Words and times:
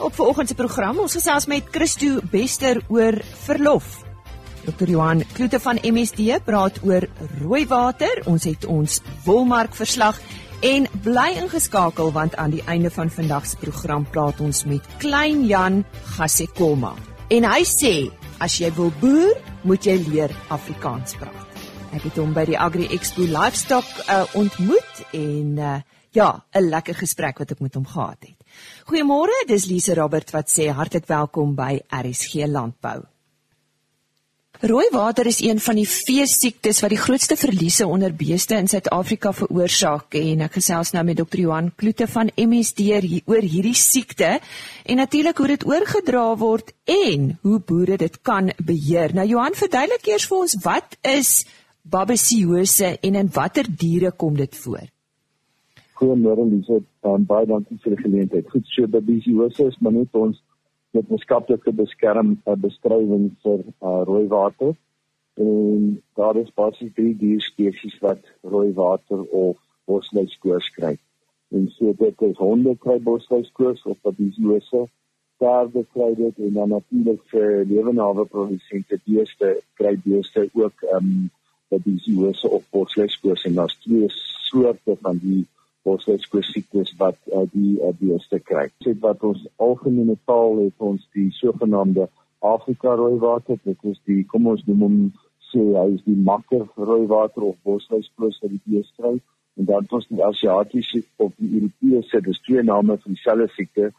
Op 0.00 0.14
vanoggend 0.14 0.48
se 0.48 0.54
program 0.54 0.98
ons 0.98 1.12
gesels 1.12 1.44
met 1.46 1.66
Christo 1.70 2.22
Bester 2.32 2.78
oor 2.88 3.18
verlof. 3.44 3.98
Dr. 4.64 4.88
Johan 4.88 5.20
Kloete 5.32 5.60
van 5.60 5.76
MSD 5.82 6.38
praat 6.44 6.78
oor 6.82 7.04
rooi 7.40 7.66
water. 7.68 8.22
Ons 8.24 8.46
het 8.48 8.64
ons 8.64 9.00
wolmark 9.26 9.76
verslag 9.76 10.16
en 10.64 10.88
bly 11.04 11.34
ingeskakel 11.42 12.12
want 12.16 12.38
aan 12.40 12.56
die 12.56 12.64
einde 12.64 12.88
van 12.90 13.12
vandag 13.12 13.44
se 13.46 13.60
program 13.60 14.08
praat 14.08 14.40
ons 14.40 14.64
met 14.64 14.88
Klein 15.04 15.44
Jan 15.44 15.84
Gasekoma. 16.16 16.94
En 17.28 17.44
hy 17.52 17.60
sê 17.68 17.94
as 18.40 18.56
jy 18.56 18.72
wil 18.80 18.92
boer, 19.04 19.36
moet 19.68 19.84
jy 19.84 20.00
leer 20.08 20.32
Afrikaans 20.48 21.12
praat. 21.20 21.64
Ek 21.92 22.08
het 22.08 22.16
hom 22.16 22.32
by 22.32 22.48
die 22.48 22.56
Agri 22.56 22.88
Expo 22.88 23.28
Livestock 23.28 23.88
uh, 24.08 24.24
ontmoet 24.32 25.04
en 25.12 25.56
uh, 25.60 25.78
ja, 26.16 26.40
'n 26.56 26.70
lekker 26.72 26.94
gesprek 26.94 27.44
wat 27.44 27.50
ek 27.52 27.60
met 27.60 27.74
hom 27.74 27.84
gehad 27.84 28.16
het. 28.24 28.39
Goeiemôre, 28.90 29.30
dis 29.46 29.68
Lise 29.70 29.94
Robert 29.94 30.32
wat 30.34 30.48
sê 30.50 30.64
hartlik 30.74 31.04
welkom 31.06 31.52
by 31.54 31.76
RSG 31.94 32.48
Landbou. 32.50 33.04
Rooi 34.66 34.88
water 34.90 35.30
is 35.30 35.38
een 35.46 35.62
van 35.62 35.78
die 35.78 35.86
veesiektes 35.86 36.82
wat 36.82 36.90
die 36.90 36.98
grootste 36.98 37.36
verliese 37.38 37.86
onder 37.86 38.10
beeste 38.10 38.58
in 38.58 38.66
Suid-Afrika 38.66 39.30
veroorsaak 39.44 40.18
en 40.18 40.42
ek 40.48 40.58
gesels 40.58 40.90
nou 40.96 41.06
met 41.06 41.22
Dr. 41.22 41.38
Johan 41.44 41.70
Kloete 41.70 42.10
van 42.10 42.34
MSD 42.34 42.82
hier 42.90 43.06
oor 43.30 43.46
hierdie 43.46 43.78
siekte 43.78 44.40
en 44.82 44.98
natuurlik 44.98 45.38
hoe 45.38 45.52
dit 45.54 45.70
oorgedra 45.70 46.26
word 46.42 46.74
en 46.90 47.36
hoe 47.46 47.62
boere 47.62 47.94
dit 47.94 48.22
kan 48.26 48.50
beheer. 48.58 49.14
Nou 49.14 49.30
Johan, 49.36 49.54
verduidelik 49.54 50.10
eers 50.10 50.26
vir 50.26 50.48
ons 50.48 50.62
wat 50.66 50.98
is 51.06 51.36
babesiose 51.86 52.96
en 52.98 53.22
in 53.22 53.30
watter 53.38 53.70
diere 53.70 54.10
kom 54.10 54.34
dit 54.34 54.64
voor? 54.66 54.90
Goeiemôre 56.00 56.46
Lise, 56.48 56.78
um, 57.04 57.24
baie 57.28 57.44
dankie 57.44 57.76
vir 57.82 57.92
die 57.92 58.02
geleentheid. 58.06 58.46
Goed, 58.48 58.68
so 58.72 58.88
babesiose 58.88 59.66
is 59.68 59.74
maar 59.84 59.92
net 59.92 60.14
ons 60.16 60.38
wetenskaplike 60.96 61.74
beskerm 61.76 62.30
uh, 62.48 62.54
bestryding 62.62 63.26
vir 63.44 63.66
uh, 63.66 64.00
rooi 64.08 64.24
water. 64.32 64.72
En 65.36 65.98
daar 66.16 66.40
is 66.40 66.48
basies 66.56 66.94
drie 66.96 67.12
dierspesies 67.20 67.98
wat 68.00 68.32
rooi 68.54 68.70
water 68.80 69.26
of 69.42 69.60
bosluiskoors 69.90 70.70
kry. 70.78 70.94
En 71.52 71.68
so 71.76 71.92
dit 72.00 72.26
is 72.30 72.40
honde 72.40 72.74
kry 72.80 72.96
bosluiskoors 73.04 73.84
of 73.84 74.00
babesiose, 74.00 74.86
perde 75.36 75.84
kry 75.92 76.10
dit 76.16 76.42
en 76.48 76.58
dan 76.62 76.76
natuurlik 76.78 77.22
vir 77.34 77.64
lewenhawe 77.68 78.24
produsente 78.32 79.02
beeste 79.04 79.52
kry 79.76 79.98
beeste 80.08 80.48
ook 80.48 80.88
ehm 80.88 81.12
um, 81.12 81.30
babesiose 81.70 82.48
of 82.48 82.64
bosluiskoors 82.72 83.44
en 83.44 83.60
daar's 83.60 83.76
twee 83.84 84.08
soorte 84.16 84.96
van 85.04 85.20
die 85.22 85.44
bosluiskoorsiektes 85.88 86.92
wat 86.98 87.18
uh, 87.32 87.46
die 87.52 87.78
uh, 87.80 87.92
beeste 88.00 88.40
kry. 88.44 88.68
Dit 88.84 89.00
wat 89.04 89.22
ons 89.24 89.46
algemene 89.56 90.16
taal 90.28 90.60
het 90.64 90.86
ons 90.90 91.06
die 91.16 91.30
sogenaamde 91.38 92.08
Afrika 92.40 92.94
rooi 92.96 93.18
water, 93.20 93.58
dit 93.64 93.90
is 93.90 93.98
die 94.08 94.22
kom 94.28 94.48
ons 94.52 94.64
noem 94.68 94.86
hom 94.86 95.00
sê 95.50 95.62
hy 95.74 95.88
is 95.96 96.04
die 96.06 96.18
makker 96.28 96.66
rooi 96.78 97.06
water 97.10 97.48
of 97.50 97.58
bosluiskoors 97.66 98.38
wat 98.42 98.52
die 98.52 98.62
beeste 98.64 99.02
kry 99.02 99.16
en 99.58 99.66
dan 99.68 99.88
ons 99.90 100.06
die 100.08 100.22
Asiatiese 100.24 101.02
of 101.20 101.32
die 101.36 101.50
Europese, 101.58 102.20
dis 102.24 102.38
twee 102.46 102.62
name 102.64 102.96
vir 103.02 103.12
dieselfde 103.12 103.48
siekte, 103.56 103.90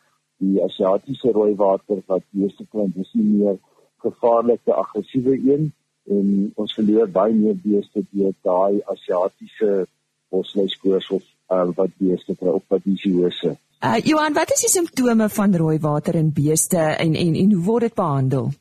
die 0.42 0.62
Asiatiese 0.64 1.34
rooi 1.36 1.52
water 1.60 2.00
wat 2.10 2.24
beeste 2.32 2.66
kry, 2.72 2.88
dis 2.96 3.12
nie 3.18 3.28
meer 3.36 3.60
gevaarlike 4.02 4.74
aggressiewe 4.74 5.36
een 5.38 5.70
en 6.10 6.30
ons 6.58 6.74
verloor 6.74 7.12
baie 7.14 7.36
meer 7.36 7.60
beeste 7.62 8.02
deur 8.10 8.34
daai 8.48 8.82
Asiatiese 8.96 9.86
bosluiskoors 10.32 11.12
of 11.18 11.28
uh, 11.52 11.68
wat 11.76 11.92
beeste 11.98 12.36
kry 12.36 12.56
op 12.56 12.64
babesiose. 12.68 13.58
Uh 13.82 13.98
Johan, 14.06 14.34
wat 14.38 14.52
is 14.54 14.64
die 14.68 14.70
simptome 14.70 15.30
van 15.30 15.56
rooi 15.58 15.80
water 15.80 16.16
in 16.16 16.32
beeste 16.34 16.78
en 16.78 17.16
en 17.16 17.36
en 17.36 17.54
hoe 17.54 17.64
word 17.66 17.90
dit 17.90 17.96
behandel? 17.98 18.52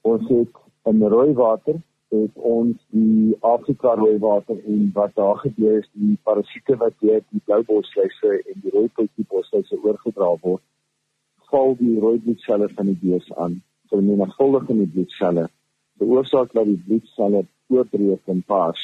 Ons 0.00 0.28
het 0.28 0.64
in 0.92 1.02
rooi 1.02 1.32
water 1.34 1.80
het 2.08 2.34
ons 2.34 2.76
die 2.94 3.36
Afrika 3.40 3.94
rooi 3.98 4.18
water 4.22 4.58
en 4.64 4.90
wat 4.94 5.14
daar 5.14 5.38
gebeur 5.42 5.78
is 5.78 5.88
die 5.92 6.18
parasiete 6.22 6.76
wat 6.82 6.94
deur 7.02 7.22
die 7.30 7.42
blou 7.44 7.62
bosluise 7.66 8.32
en 8.36 8.60
die 8.62 8.72
rooi 8.74 8.88
potjie 8.94 9.26
bosluise 9.28 9.78
oorgedra 9.82 10.30
word, 10.42 10.62
val 11.50 11.74
die 11.80 11.96
rooi 12.00 12.18
bloedselle 12.22 12.68
van 12.78 12.92
die 12.92 12.98
bees 13.02 13.26
aan. 13.34 13.58
So 13.90 14.00
men 14.00 14.22
navolg 14.22 14.70
in 14.74 14.84
die 14.84 14.92
bloedselle. 14.94 15.48
Die 15.98 16.08
oorsaak 16.08 16.54
dat 16.54 16.68
die 16.70 16.78
bloedselle 16.86 17.44
oopbreek 17.72 18.32
en 18.32 18.42
pas 18.46 18.82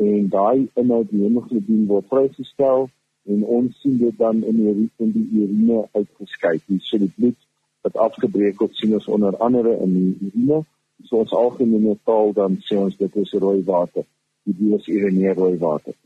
en 0.00 0.28
daai 0.32 0.68
inhoud 0.80 1.10
die 1.10 1.22
hemoglobien 1.26 1.86
word 1.90 2.08
vrygestel 2.12 2.88
en 3.28 3.42
ons 3.56 3.80
sien 3.82 3.98
dit 4.00 4.16
dan 4.18 4.42
in 4.48 4.60
die 4.60 4.86
in 5.04 5.10
die 5.16 5.26
urine 5.42 5.82
uitgeskei. 5.92 6.56
Die 6.66 6.80
so 6.84 7.00
die 7.02 7.10
bloed 7.16 7.36
wat 7.84 7.98
afgebreek 8.06 8.62
word 8.62 8.76
sien 8.78 8.94
ons 8.96 9.08
onder 9.16 9.36
andere 9.46 9.76
in 9.84 9.92
die 9.96 10.30
urine. 10.30 10.62
So 11.08 11.20
ons 11.24 11.36
algemene 11.36 11.98
taal 12.08 12.32
dan 12.36 12.56
sê 12.64 12.78
ons 12.80 12.96
dit 12.96 13.20
is 13.24 13.36
rooi 13.44 13.60
water. 13.68 14.06
Die 14.48 14.56
dies 14.56 14.88
urineer 14.88 15.36
rooi 15.36 15.56
water. 15.60 15.96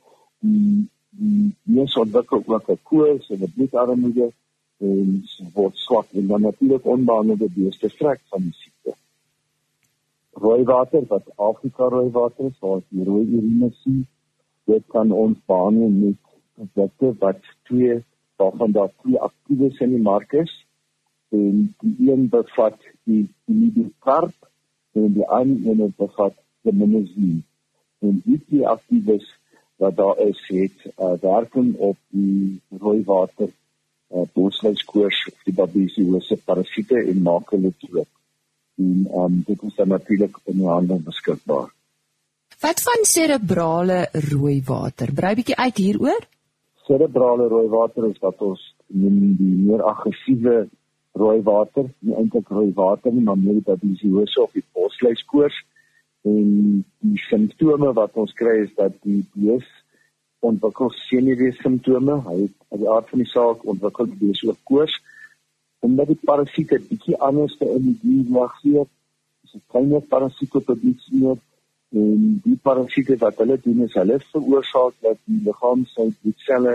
Die 0.43 0.84
die 1.15 1.53
mens 1.77 1.94
ontwikkel 1.97 2.43
ook 2.47 2.71
'n 2.71 2.78
koors 2.83 3.31
en 3.31 3.43
'n 3.47 3.53
bloedarmoede 3.54 4.33
en 4.78 5.25
word 5.54 5.77
swak 5.77 6.09
en 6.12 6.27
dan 6.27 6.41
natuurlik 6.41 6.87
onbehandelde 6.87 7.49
beeste 7.54 7.88
vrek 7.91 8.21
van 8.31 8.43
die 8.43 8.53
siekte 8.53 8.74
rooi 10.34 10.65
water 10.65 11.05
wat 11.09 11.31
Afrika 11.37 11.89
rooi 11.89 12.11
water 12.11 12.47
is, 12.47 12.59
waar 12.61 12.83
die 12.89 13.05
rooi 13.05 13.25
urine 13.27 13.71
sien. 13.83 14.06
Dit 14.65 14.84
kan 14.89 15.12
ons 15.12 15.39
behandel 15.47 15.89
met 15.89 16.21
produkte 16.55 17.15
wat 17.19 17.41
twee 17.69 18.03
waarvan 18.37 18.72
daar 18.72 18.93
twee 19.03 19.19
aktiewe 19.21 19.71
in 19.78 19.91
die 19.97 20.03
mark 20.03 20.33
is. 20.33 20.53
En 21.28 21.75
die 21.81 22.11
een 22.12 22.28
bevat 22.28 22.78
die 23.05 23.28
imidikarp 23.45 24.50
en 24.93 25.12
die 25.12 25.28
ander 25.28 25.81
een 25.81 25.95
bevat 25.97 26.37
die 26.62 26.72
minazine. 26.72 27.43
En 27.99 28.21
die 28.25 28.41
twee 28.49 28.66
aktieves 28.69 29.31
wat 29.77 29.97
daar 29.97 30.19
is 30.19 30.41
het 30.49 30.84
uh, 30.99 31.12
werking 31.21 31.75
op 31.77 31.97
die 32.09 32.61
rooi 32.78 33.03
water 33.05 33.49
uh, 33.49 34.22
bosluiskoors 34.33 35.27
of 35.33 35.43
die 35.45 35.55
babesiose 35.55 36.39
parasiete 36.45 37.03
en 37.03 37.22
maak 37.22 37.51
hulle 37.51 37.72
dood 37.78 38.11
en 38.79 39.09
um, 39.15 39.43
dit 39.47 39.62
is 39.62 39.75
dan 39.75 39.89
natuurlik 39.89 40.39
in 40.45 40.59
die 40.59 40.69
hande 40.69 40.99
beskikbaar. 41.05 41.71
Wat 42.61 42.81
van 42.83 43.05
serebrale 43.05 44.09
rooi 44.31 44.62
water? 44.67 45.12
Brei 45.15 45.35
bietjie 45.35 45.57
uit 45.57 45.77
hieroor. 45.77 46.27
Serebrale 46.87 47.49
rooi 47.49 47.69
water 47.69 48.09
is 48.09 48.19
wat 48.23 48.41
ons 48.45 48.63
noem 48.87 49.37
die 49.39 49.53
meer 49.67 49.83
aggressiewe 49.84 50.65
rooi 51.15 51.41
water, 51.47 51.87
nie 52.03 52.17
eintlik 52.19 52.51
rooi 52.51 52.73
water 52.75 53.13
nie, 53.13 53.23
maar 53.23 53.39
meer 53.39 53.63
dat 53.67 53.81
die 53.83 53.95
siose 54.01 54.43
of 54.43 54.53
die 54.57 54.65
bosluiskoors 54.75 55.57
en 56.25 56.84
die 57.05 57.21
simptome 57.29 57.93
wat 57.95 58.17
ons 58.19 58.33
kry 58.34 58.63
is 58.65 58.73
dat 58.79 58.97
die 59.05 59.23
bees 59.37 59.67
ontwikkel 60.45 60.91
senuwee 61.05 61.53
simptome. 61.61 62.19
Hy 62.27 62.39
het 62.43 62.57
uit 62.73 62.81
die 62.81 62.91
aard 62.91 63.11
van 63.13 63.23
die 63.23 63.31
saak 63.31 63.65
ontwikkel 63.69 64.11
die 64.11 64.21
bees 64.27 64.43
ook 64.49 64.61
koors 64.69 64.97
omdat 65.84 66.09
die 66.12 66.21
parasiete 66.31 66.78
bietjie 66.89 67.17
anders 67.28 67.56
te 67.61 67.69
in 67.77 67.91
die 67.91 67.99
dier 68.03 68.28
reageer. 68.37 68.87
Dis 69.43 69.55
'n 69.59 69.62
kleiner 69.72 70.05
parasiet 70.15 70.55
op 70.61 70.72
die 70.83 70.97
dier 71.09 71.37
en 72.03 72.41
die 72.45 72.59
parasiete 72.69 73.17
wat 73.25 73.39
hulle 73.43 73.59
doen 73.67 73.84
is 73.87 73.97
hulle 74.00 74.19
veroorsaak 74.33 74.95
dat 75.06 75.19
die 75.31 75.41
liggaam 75.49 75.84
sy 75.95 76.09
bloedselle 76.22 76.75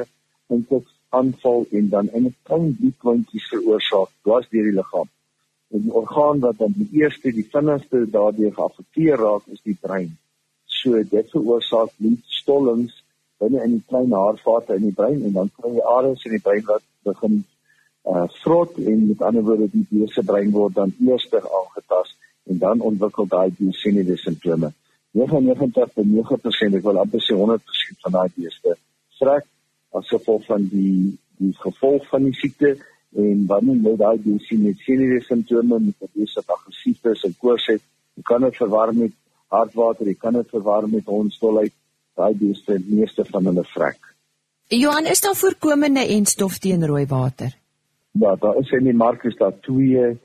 eintlik 0.53 0.87
aanval 1.19 1.65
en 1.79 1.89
dan 1.95 2.11
in 2.17 2.25
'n 2.29 2.35
klein 2.43 2.69
bloedklontjies 2.79 3.49
veroorsaak 3.53 4.09
dwars 4.23 4.47
deur 4.53 4.69
die 4.69 4.77
liggaam. 4.79 5.09
En 5.73 5.81
die 5.81 5.93
orgaan 6.01 6.39
wat 6.45 6.57
dan 6.57 6.73
die 6.77 6.89
eerste 7.01 7.31
die 7.31 7.49
vinnigste 7.55 8.05
daardeur 8.17 8.53
geaffekteer 8.53 9.17
raak 9.25 9.43
is 9.47 9.61
die 9.63 9.77
brein. 9.81 10.17
So 10.65 11.03
dit 11.15 11.29
veroorsaak 11.35 11.91
bloedstollings 11.97 13.03
binne 13.39 13.63
in 13.63 13.71
die 13.77 13.85
klein 13.87 14.11
haarvate 14.13 14.75
in 14.75 14.85
die 14.89 14.97
brein 15.01 15.23
en 15.23 15.33
dan 15.33 15.49
kry 15.57 15.71
jy 15.77 15.85
areas 15.97 16.25
in 16.25 16.37
die 16.37 16.45
brein 16.47 16.65
wat 16.73 16.83
begin 17.03 17.43
uh 18.03 18.27
vrot 18.43 18.77
en 18.77 19.07
met 19.07 19.21
ander 19.21 19.43
woorde 19.43 19.69
die 19.71 19.85
beeste 19.89 20.23
brein 20.23 20.51
word 20.51 20.75
dan 20.75 20.93
eers 20.99 21.27
aangetast 21.33 22.15
en 22.49 22.57
dan 22.57 22.81
ontwikkel 22.81 23.27
daai 23.27 23.51
disease 23.57 24.17
simptome. 24.17 24.73
99.9% 25.17 26.77
ek 26.77 26.83
wil 26.83 26.99
amper 27.01 27.21
sê 27.21 27.33
100% 27.35 28.03
van 28.03 28.11
daai 28.11 28.29
beeste 28.35 28.75
strek 29.17 29.45
as 29.91 30.07
gevolg 30.07 30.45
van 30.45 30.67
die 30.71 31.17
die 31.39 31.53
gevolg 31.55 32.07
van 32.11 32.23
die 32.27 32.35
siekte 32.35 32.75
en 33.15 33.45
wanneer 33.47 33.79
jy 33.87 33.95
daai 33.97 34.17
disease 34.23 35.21
simptome 35.27 35.79
met 35.79 35.95
'n 36.01 36.11
beeste 36.13 36.41
wat 36.45 36.55
aggressief 36.57 37.05
is 37.05 37.23
en 37.23 37.35
koors 37.39 37.65
het, 37.67 37.81
jy 38.15 38.23
kan 38.23 38.41
dit 38.41 38.55
verwarm 38.55 38.97
met 38.97 39.13
hartwater, 39.47 40.07
jy 40.07 40.13
kan 40.13 40.33
dit 40.33 40.49
verwarm 40.49 40.91
met 40.91 41.05
hondstolheid, 41.05 41.73
daai 42.15 42.33
beeste 42.35 42.77
meeste 42.85 43.25
van 43.25 43.45
hulle 43.45 43.63
vrek. 43.63 43.99
Johan, 44.67 45.05
is 45.05 45.21
daar 45.21 45.35
voorkomende 45.35 46.05
en 46.05 46.25
stof 46.25 46.57
teen 46.57 46.85
rooi 46.85 47.05
water? 47.05 47.58
Ja, 48.19 48.35
daar 48.35 48.57
is 48.57 48.71
in 48.71 48.83
die 48.83 48.93
mark 48.93 49.23
is 49.23 49.37
daar 49.39 49.55
twee 49.59 50.17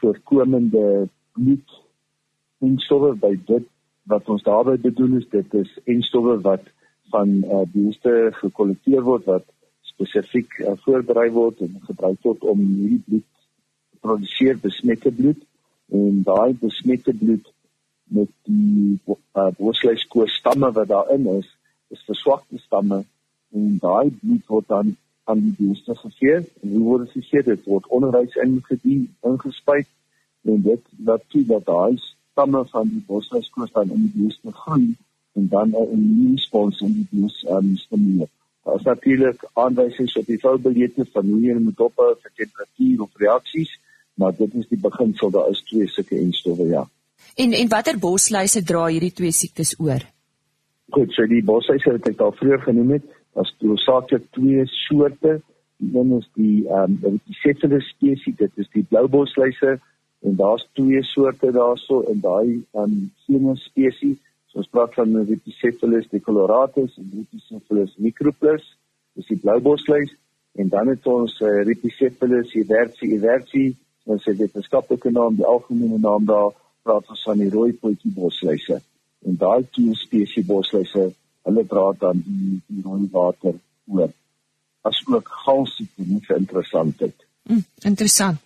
voorkomende 0.00 1.08
bloed 1.32 1.80
instowwe 2.64 3.14
by 3.20 3.34
dit 3.46 3.66
wat 4.10 4.28
ons 4.32 4.42
daarby 4.46 4.76
bedoel 4.80 5.18
is. 5.20 5.28
Dit 5.30 5.54
is 5.54 5.70
instowwe 5.84 6.38
wat 6.44 6.64
van 7.14 7.28
uh, 7.44 7.62
beeste 7.72 8.30
gekollekteer 8.40 9.04
word 9.06 9.26
wat 9.30 9.46
spesifiek 9.92 10.58
uh, 10.62 10.74
voorberei 10.84 11.28
word 11.34 11.62
en 11.66 11.78
gebruik 11.88 12.22
word 12.26 12.46
om 12.46 12.62
hierdie 12.62 13.02
bloed 13.06 13.28
produseer 14.06 14.58
besmette 14.62 15.12
bloed. 15.12 15.42
En 15.94 16.22
daai 16.26 16.56
besmette 16.60 17.14
bloed 17.14 17.46
met 18.16 18.30
die 18.46 18.98
uh, 19.06 19.50
bosluiskoos 19.58 20.38
stamme 20.40 20.70
wat 20.74 20.90
daarin 20.90 21.26
is, 21.38 21.48
is 21.94 22.02
verswakte 22.06 22.58
stamme. 22.62 23.02
En 23.54 23.78
daai 23.82 24.10
bloed 24.20 24.46
word 24.50 24.70
dan 24.70 24.96
aan 25.26 25.40
die 25.42 25.54
beeste 25.58 25.94
gegee 25.94 26.36
en 26.36 26.74
hoe 26.74 26.84
word 26.88 27.06
dit 27.06 27.24
gegee? 27.24 27.42
Dit 27.42 27.64
word 27.70 27.86
onderwys 27.98 28.36
ingedien, 28.42 29.08
ingespuit 29.26 29.88
en 30.46 30.62
dit 30.62 30.92
laat 31.08 31.24
toe 31.34 31.42
dat 31.48 31.66
daai 31.66 31.98
stamme 31.98 32.62
van 32.70 32.88
die 32.92 33.02
bosluiskoos 33.06 33.72
dan 33.74 33.90
in 33.90 34.06
die 34.06 34.22
beeste 34.22 34.52
groei 34.62 34.94
en 35.36 35.48
dan 35.48 35.68
'n 35.70 35.90
immuunrespons 35.96 36.80
in 36.80 36.92
die 37.00 37.08
beeste 37.10 37.50
um, 37.50 37.76
stimuleer. 37.76 38.28
Daar 38.64 38.74
is 38.74 38.82
natuurlik 38.82 39.48
aanwysings 39.52 40.16
op 40.16 40.26
die 40.26 40.38
foutbeleide 40.38 41.06
van 41.12 41.26
hoe 41.30 41.40
jy 41.40 41.54
moet 41.54 41.80
ophou 41.80 42.14
vir 42.22 42.32
temperatuur 42.34 43.02
of 43.02 43.10
reaksies, 43.16 43.72
maar 44.14 44.36
dit 44.36 44.54
is 44.54 44.68
die 44.68 44.80
beginsel, 44.80 45.30
daar 45.30 45.50
is 45.50 45.62
twee 45.62 45.88
sulke 45.88 46.18
enstowwe 46.18 46.66
ja. 46.68 46.88
En 47.34 47.52
en 47.52 47.68
watter 47.68 47.98
bosluise 47.98 48.62
dra 48.62 48.86
hierdie 48.86 49.12
twee 49.12 49.32
siektes 49.32 49.74
oor? 49.78 50.02
Goed, 50.90 51.12
so 51.12 51.26
die 51.26 51.44
bosluise 51.44 51.92
wat 51.92 52.08
ek 52.08 52.20
al 52.20 52.32
vroeër 52.32 52.62
genoem 52.68 52.90
het, 52.90 53.15
as 53.40 53.52
hoofsaaklik 53.60 54.24
twee 54.36 54.64
soorte. 54.66 55.40
Die 55.82 55.92
een 55.98 56.12
is 56.18 56.28
die 56.34 56.68
ehm 56.68 56.96
um, 57.04 57.20
die 57.28 57.38
Cephalus 57.42 57.88
spesies, 57.92 58.36
dit 58.36 58.62
is 58.62 58.68
die 58.72 58.84
blou 58.88 59.06
bosluise 59.12 59.76
en 60.24 60.36
daar's 60.36 60.64
twee 60.72 61.02
soorte 61.04 61.52
daarso 61.52 62.00
in 62.12 62.20
daai 62.20 62.62
ehm 62.72 62.82
um, 62.82 63.10
genus 63.26 63.64
spesies. 63.70 64.18
So 64.46 64.62
ons 64.64 64.72
praat 64.72 64.94
van 64.94 65.12
die 65.28 65.56
Cephalus 65.60 66.08
decoloratus 66.12 66.96
en 66.96 67.10
die 67.12 67.42
Cephalus 67.48 67.96
microplus, 67.96 68.64
dis 69.14 69.28
die 69.32 69.40
blou 69.42 69.60
bosluis 69.60 70.14
en 70.56 70.68
dan 70.68 70.88
het 70.88 71.06
ons 71.06 71.40
uh, 71.40 71.62
Rhipicephalus 71.68 72.54
eversi 72.56 73.12
eversi, 73.16 73.66
ons 74.08 74.22
sê 74.24 74.32
dit 74.38 74.60
skaplike 74.64 75.10
naam, 75.12 75.36
die 75.36 75.44
algemene 75.44 75.98
naam 76.00 76.24
daar 76.28 76.54
praat 76.86 77.08
ons 77.12 77.24
van 77.28 77.40
die 77.42 77.50
rooi 77.52 77.72
potjie 77.80 78.12
bosluise. 78.14 78.78
En 79.26 79.36
daai 79.36 79.66
twee 79.74 79.94
spesies 79.98 80.46
bosluise, 80.46 81.10
hulle 81.46 81.64
dra 81.70 81.90
dan 82.00 82.22
die, 82.26 82.60
die 82.66 82.82
rooi 82.84 83.06
water 83.12 83.54
oor. 83.86 84.10
As 84.86 85.00
ook 85.06 85.30
galsiekte 85.44 86.06
nie 86.06 86.20
vir 86.26 86.38
interessantheid. 86.38 87.26
Mm, 87.46 87.62
interessant. 87.86 88.40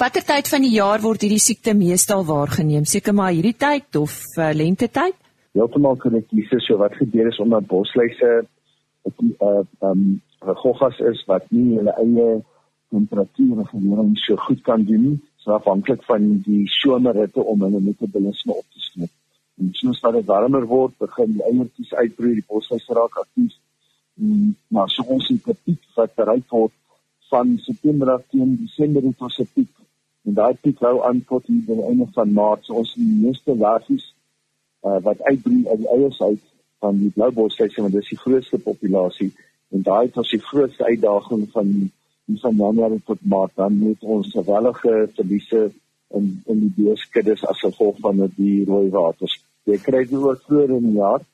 Watter 0.00 0.24
tyd 0.24 0.48
van 0.52 0.64
die 0.64 0.74
jaar 0.76 1.00
word 1.04 1.24
hierdie 1.24 1.40
siekte 1.40 1.72
meestal 1.76 2.24
waargeneem? 2.28 2.84
Seker 2.84 3.16
maar 3.16 3.32
hierdie 3.32 3.56
tyd 3.56 3.96
of 4.00 4.18
uh, 4.36 4.50
lente 4.56 4.88
tyd? 4.92 5.16
Heeltemal 5.56 5.96
korrek. 6.00 6.28
Dis 6.32 6.52
so 6.66 6.76
wat 6.80 6.96
gebeur 7.00 7.30
is 7.32 7.40
omdat 7.40 7.68
bosluise 7.70 8.44
'n 9.06 9.32
uh, 9.40 9.62
um 9.80 10.20
goggas 10.40 10.98
is 10.98 11.22
wat 11.26 11.44
nie 11.50 11.78
hulle 11.78 11.94
eie 12.02 12.26
temperatuur 12.90 13.62
regulering 13.62 14.12
so 14.18 14.36
goed 14.36 14.62
kan 14.62 14.84
doen 14.84 15.02
nie 15.10 15.20
so 15.46 15.54
afhanklik 15.54 16.02
van 16.02 16.42
die 16.42 16.64
somerhitte 16.66 17.40
om 17.40 17.60
hulle 17.62 17.80
metabolisme 17.80 18.52
op 18.52 18.64
te. 18.74 18.75
En 19.60 19.70
soos 19.72 20.00
wat 20.04 20.18
dit 20.18 20.26
warmer 20.28 20.66
word, 20.66 20.96
begin 20.98 21.32
die 21.32 21.44
eiertjies 21.50 21.94
uitbroei, 21.94 22.34
die 22.40 22.48
bosluis 22.48 22.88
raak 22.98 23.16
aktief. 23.22 23.54
Maar 24.68 24.90
so 24.90 25.02
ons 25.16 25.28
het 25.28 25.48
'n 25.48 25.58
piek 25.64 25.82
wat 25.94 26.14
bereik 26.14 26.50
word 26.50 26.72
van 27.30 27.58
September 27.58 28.10
af 28.10 28.22
teen 28.30 28.56
Desember 28.56 29.02
tot 29.02 29.38
'n 29.38 29.48
piek. 29.54 29.72
En 30.24 30.34
daai 30.34 30.54
piek 30.54 30.78
hou 30.80 31.02
aan 31.08 31.24
tot 31.24 31.46
die 31.46 31.82
einde 31.82 32.06
van 32.12 32.32
Maart. 32.32 32.64
So 32.64 32.74
ons 32.74 32.94
die 32.94 33.16
meeste 33.24 33.56
lasies 33.56 34.14
uh, 34.82 34.98
wat 35.02 35.22
uitbroei 35.22 35.68
uit 35.68 35.78
die 35.78 35.88
eiers 35.88 36.20
uit 36.20 36.44
van 36.78 36.98
die 36.98 37.10
blou 37.10 37.30
bosluise, 37.32 37.80
want 37.80 37.92
dis 37.92 38.08
die 38.08 38.18
grootste 38.18 38.58
populasie 38.58 39.32
en 39.74 39.82
daai 39.82 40.10
is 40.12 40.30
die 40.30 40.42
grootste 40.50 40.84
uitdaging 40.84 41.48
van 41.50 41.72
die 41.72 41.90
van 42.42 42.56
Januarie 42.58 43.02
tot 43.06 43.18
Maart 43.22 43.52
dan 43.54 43.80
het 43.86 44.02
ons 44.02 44.32
gewellige 44.34 45.08
verliese 45.14 45.70
in 46.14 46.42
in 46.46 46.60
die 46.60 46.72
beeskuddes 46.76 47.44
as 47.46 47.60
gevolg 47.62 48.00
van 48.02 48.22
die 48.36 48.64
rooi 48.64 48.88
waters. 48.90 49.36
Jy 49.66 49.78
kry 49.82 50.04
dit 50.06 50.18
oor 50.18 50.38
vroeër 50.46 50.76
in 50.76 50.86
die 50.90 50.98
jaar 51.00 51.24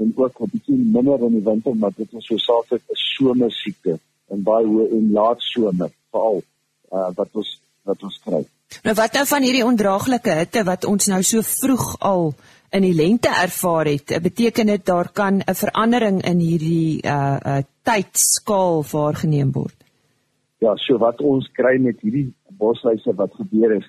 en 0.00 0.12
ook 0.16 0.40
'n 0.40 0.50
bietjie 0.52 0.78
minder 0.96 1.20
in 1.26 1.36
die 1.38 1.44
winter, 1.44 1.76
maar 1.76 1.92
dit 1.96 2.08
is 2.12 2.26
so 2.26 2.36
saaklik 2.36 2.82
'n 2.88 3.00
somer 3.16 3.52
siekte 3.52 3.98
en 4.30 4.42
baie 4.42 4.66
hoë 4.66 4.90
en 4.96 5.12
laat 5.12 5.40
somer 5.40 5.90
veral 6.10 6.42
uh, 6.92 7.10
wat 7.14 7.28
ons 7.32 7.60
wat 7.84 8.02
ons 8.02 8.18
kry. 8.24 8.42
Nou 8.82 8.94
wat 8.94 9.12
nou 9.12 9.26
van 9.26 9.42
hierdie 9.42 9.64
ondraaglike 9.64 10.30
hitte 10.30 10.64
wat 10.64 10.84
ons 10.84 11.06
nou 11.06 11.22
so 11.22 11.42
vroeg 11.42 11.96
al 12.00 12.34
in 12.70 12.82
die 12.82 12.94
lente 12.94 13.28
ervaar 13.28 13.86
het, 13.86 14.18
beteken 14.22 14.66
dit 14.66 14.84
daar 14.84 15.12
kan 15.12 15.42
'n 15.46 15.54
verandering 15.54 16.24
in 16.24 16.38
hierdie 16.38 17.02
uh 17.04 17.38
uh 17.44 17.62
tydskaal 17.82 18.84
waargeneem 18.90 19.52
word 19.52 19.84
ja, 20.64 20.74
so 20.80 20.98
wat 21.02 21.20
ons 21.24 21.46
kry 21.56 21.76
met 21.82 22.00
hierdie 22.04 22.28
bosluise 22.60 23.14
wat 23.18 23.34
gebeur 23.40 23.76
is, 23.76 23.86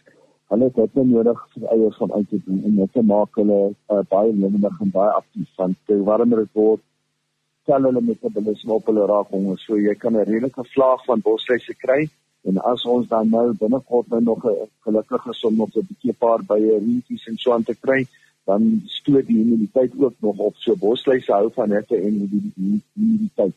hulle 0.53 0.68
het 0.69 0.75
dit 0.94 1.07
nodig 1.09 1.39
vir 1.53 1.69
eiers 1.74 1.97
van 2.01 2.12
uit 2.13 2.27
te 2.30 2.39
doen 2.45 2.59
en 2.68 2.75
dit 2.81 3.00
maak 3.12 3.39
hulle 3.42 3.62
uh, 3.71 4.01
baie 4.09 4.33
lewendig 4.33 4.81
en 4.81 4.92
baie 4.94 5.15
aktief 5.21 5.62
want 5.62 5.77
hoe 5.92 6.03
warmer 6.09 6.44
word, 6.53 6.83
tel 7.65 7.88
hulle 7.89 8.01
metabolisme 8.01 8.75
op 8.75 8.92
hulle 8.92 9.07
raak 9.09 9.31
honger. 9.33 9.57
So 9.63 9.80
jy 9.81 9.95
kan 9.95 10.13
'n 10.13 10.27
redelike 10.30 10.63
vlaag 10.75 11.06
van 11.06 11.25
bosluise 11.25 11.74
kry 11.86 12.06
en 12.45 12.62
as 12.71 12.86
ons 12.86 13.07
dan 13.09 13.30
nou 13.30 13.47
binnekort 13.57 14.07
nou 14.09 14.21
nog 14.21 14.45
'n 14.45 14.69
gelukkige 14.86 15.33
som 15.33 15.56
nog 15.56 15.69
'n 15.75 15.88
bietjie 15.89 16.13
paar 16.13 16.44
bye 16.44 16.80
rietjies 16.80 17.27
en 17.27 17.38
so 17.38 17.53
aan 17.53 17.63
te 17.63 17.75
kry, 17.75 18.06
dan 18.45 18.81
stoot 18.86 19.25
die 19.27 19.42
immuniteit 19.42 19.92
ook 19.97 20.13
nog 20.19 20.38
op. 20.38 20.56
So 20.56 20.75
bosluise 20.75 21.31
hou 21.31 21.50
van 21.53 21.71
hitte 21.71 21.97
en 21.97 22.30
die 22.30 22.51
immuniteit 22.94 23.56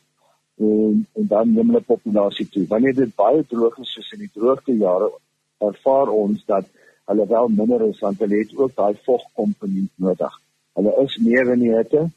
en 0.59 1.07
en 1.13 1.27
dan 1.27 1.53
neem 1.53 1.67
hulle 1.67 1.81
populasie 1.81 2.49
toe. 2.49 2.65
Wanneer 2.67 2.95
dit 2.95 3.15
baie 3.15 3.45
droog 3.47 3.77
is 3.77 3.93
soos 3.93 4.11
in 4.11 4.19
die 4.25 4.33
droogte 4.33 4.73
jare, 4.77 5.11
ervaar 5.59 6.09
ons 6.09 6.45
dat 6.45 6.67
hulle 7.09 7.25
wel 7.27 7.47
minder 7.47 7.87
is 7.87 7.99
want 7.99 8.19
hulle 8.19 8.37
het 8.37 8.55
ook 8.55 8.75
daai 8.75 8.95
vogkomponent 9.05 9.91
nodig. 9.95 10.41
Hulle 10.77 10.93
is 11.03 11.17
meer 11.17 11.53
in 11.53 11.63
die 11.65 11.73
hitte 11.73 12.09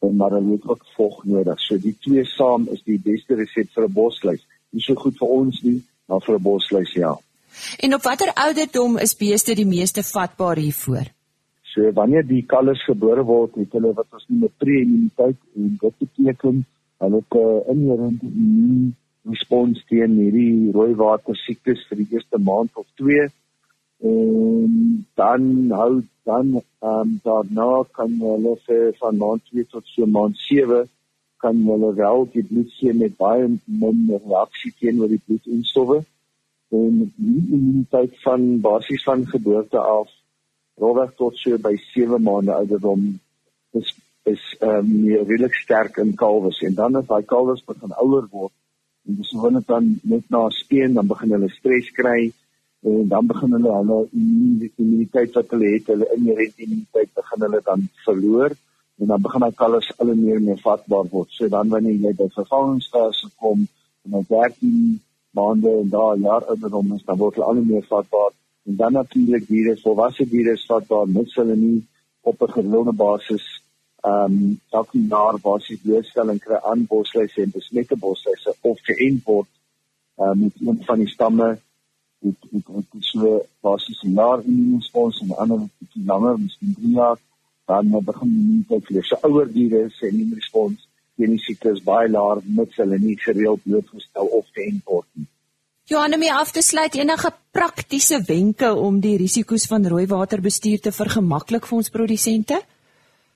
en 0.00 0.16
maar 0.16 0.34
hulle 0.36 0.56
het 0.56 0.66
ook 0.68 0.84
vog 0.96 1.24
nodig. 1.24 1.60
So 1.60 1.78
die 1.78 1.96
twee 2.00 2.24
saam 2.24 2.66
is 2.72 2.82
die 2.84 2.98
beste 3.04 3.34
resept 3.34 3.72
vir 3.76 3.88
'n 3.88 3.92
bosluis. 3.92 4.46
Nie 4.70 4.82
so 4.82 4.94
goed 4.94 5.16
vir 5.18 5.28
ons 5.28 5.62
nie, 5.62 5.82
maar 6.06 6.20
vir 6.20 6.36
'n 6.38 6.42
bosluis 6.42 6.92
ja. 6.92 7.16
En 7.78 7.94
op 7.94 8.02
watter 8.02 8.32
ouderdom 8.34 8.98
is 8.98 9.16
beeste 9.16 9.54
die 9.54 9.66
meeste 9.66 10.02
vatbaar 10.02 10.56
hiervoor? 10.56 11.06
So 11.62 11.92
wanneer 11.92 12.26
die 12.26 12.42
kalvers 12.46 12.84
gebore 12.84 13.24
word, 13.24 13.54
het 13.54 13.72
hulle 13.72 13.92
wat 13.94 14.06
ons 14.12 14.24
noem 14.28 14.44
'n 14.44 14.54
pre-immuniteit 14.58 15.38
en 15.56 15.76
dit 15.80 15.94
beteken 15.98 16.66
hulle 16.98 17.16
het 17.16 17.34
'n 17.34 17.62
inherente 17.72 18.26
respons 19.28 19.82
teen 19.88 20.16
hierdie 20.16 20.72
rooi 20.72 20.94
water 20.96 21.36
siektes 21.36 21.82
vir 21.88 22.02
die 22.02 22.08
eerste 22.16 22.38
maand 22.38 22.70
of 22.74 22.86
twee. 23.00 23.26
En 24.00 25.04
dan 25.20 25.44
hou 25.76 26.02
dan 26.24 26.54
um, 26.80 27.20
daarna 27.24 27.84
kan 27.92 28.14
hulle 28.20 28.54
vir 28.66 28.94
van 29.00 29.16
maand 29.16 29.44
2 29.50 29.66
tot 29.74 29.84
so 29.92 30.06
maand 30.06 30.38
7 30.46 30.86
kan 31.40 31.60
hulle 31.66 31.90
wel 31.94 32.26
die 32.32 32.44
bloed 32.44 32.70
sien 32.76 32.96
met 33.00 33.16
baie 33.16 33.48
minder 33.64 34.20
reaksie 34.24 34.72
teenoor 34.78 35.08
die 35.12 35.20
bloedinstowwe 35.26 36.00
en 36.80 36.98
die 37.16 37.42
immuniteit 37.56 38.16
van 38.24 38.46
basies 38.64 39.04
van 39.08 39.26
geboorte 39.32 39.80
af 39.80 40.12
rowweg 40.80 41.16
tot 41.16 41.36
so 41.42 41.58
by 41.58 41.74
7 41.92 42.22
maande 42.28 42.54
ouderdom 42.56 43.08
is 43.80 43.92
is 44.28 44.42
ehm 44.60 44.90
um, 44.92 45.06
redelik 45.28 45.54
sterk 45.54 45.96
in 45.96 46.14
kalwes. 46.14 46.60
En 46.68 46.74
dan 46.74 46.96
as 46.96 47.06
daai 47.08 47.24
kalwes 47.24 47.64
begin 47.64 47.92
ouer 48.04 48.26
word 48.30 48.52
dis 49.18 49.32
hoe 49.32 49.42
hulle 49.46 49.62
dan 49.66 50.00
net 50.12 50.24
na 50.30 50.48
speen 50.50 50.94
dan 50.94 51.06
begin 51.06 51.34
hulle 51.36 51.48
stres 51.48 51.90
kry 51.98 52.32
en 52.82 53.08
dan 53.08 53.26
begin 53.26 53.52
hulle 53.56 53.72
hulle 53.76 53.98
immuniteit 54.14 55.36
wat 55.36 55.52
hulle 55.54 55.74
het 55.74 55.92
hulle 55.92 56.08
inherente 56.16 56.64
immuniteit 56.66 57.14
begin 57.20 57.46
hulle 57.46 57.60
dan 57.70 57.86
verloor 58.06 58.56
en 59.00 59.06
dan 59.06 59.22
begin 59.26 59.40
daai 59.44 59.56
kalwes 59.62 59.92
al 59.98 60.14
meer 60.14 60.36
en 60.36 60.44
meer 60.44 60.60
vatbaar 60.64 61.06
word. 61.12 61.30
So 61.32 61.48
dan 61.48 61.68
wanneer 61.72 61.96
jy 62.04 62.12
by 62.16 62.26
vervangingsfase 62.34 63.30
kom 63.40 63.64
en 64.04 64.16
dan 64.16 64.26
13 64.28 65.00
maande 65.36 65.72
en 65.82 65.88
daai 65.94 66.20
jaar 66.26 66.44
ouderdom 66.52 66.92
is 66.96 67.06
dan 67.06 67.20
word 67.22 67.38
hulle 67.38 67.48
al 67.48 67.62
meer 67.64 67.86
vatbaar. 67.88 68.32
En 68.68 68.76
dan 68.76 68.92
natuurlik 68.92 69.48
diere 69.48 69.76
volwasse 69.84 70.28
diere 70.28 70.56
vatbaar 70.66 71.08
mits 71.08 71.36
hulle 71.40 71.56
nie 71.56 71.78
op 72.20 72.42
'n 72.42 72.52
gewone 72.58 72.92
basis 72.92 73.46
ehm 74.02 74.34
um, 74.34 74.60
elke 74.70 74.98
jaar 74.98 75.36
basies 75.42 75.80
blootstelling 75.84 76.38
kry 76.40 76.58
aan 76.70 76.86
bosluise 76.86 77.42
en 77.42 77.50
besmette 77.56 77.96
bosluise 77.96 78.54
of 78.60 78.78
geënt 78.88 79.24
word 79.24 79.48
uh, 80.18 80.32
met 80.42 80.52
een 80.60 80.84
van 80.84 80.98
die 80.98 81.08
stamme 81.08 81.48
het 82.24 82.46
het 82.52 82.66
het 82.74 83.04
so 83.12 83.46
basies 83.60 84.02
'n 84.02 84.14
jaar 84.20 84.40
immuunrespons 84.44 85.20
en 85.20 85.36
ander 85.36 85.58
bietjie 85.78 86.04
langer, 86.06 86.38
miskien 86.38 86.74
3 86.74 86.94
jaar, 86.94 87.18
dan 87.66 87.90
begin 87.90 88.28
die 88.28 88.40
immuniteit 88.40 88.86
vir 88.86 89.04
so 89.04 89.16
ouer 89.28 89.52
diere 89.52 89.90
se 89.90 90.08
immuunrespons 90.08 90.88
teen 91.16 91.30
die 91.30 91.42
siekte 91.44 91.70
is 91.76 91.82
baie 91.84 92.08
laag 92.08 92.40
mits 92.44 92.76
hulle 92.76 92.98
nie 92.98 93.16
gereeld 93.20 93.62
blootgestel 93.62 94.26
of 94.26 94.46
geënt 94.56 94.84
word 94.84 95.06
nie. 95.12 95.26
Johanne, 95.90 96.16
my 96.16 96.28
af 96.30 96.52
te 96.54 96.62
sluit 96.62 96.94
enige 96.94 97.32
praktiese 97.50 98.20
wenke 98.26 98.74
om 98.74 99.00
die 99.00 99.16
risiko's 99.18 99.66
van 99.66 99.86
rooi 99.86 100.06
waterbestuur 100.06 100.80
te 100.80 100.92
vergemaklik 100.92 101.66
vir 101.66 101.76
ons 101.76 101.90
produsente? 101.90 102.60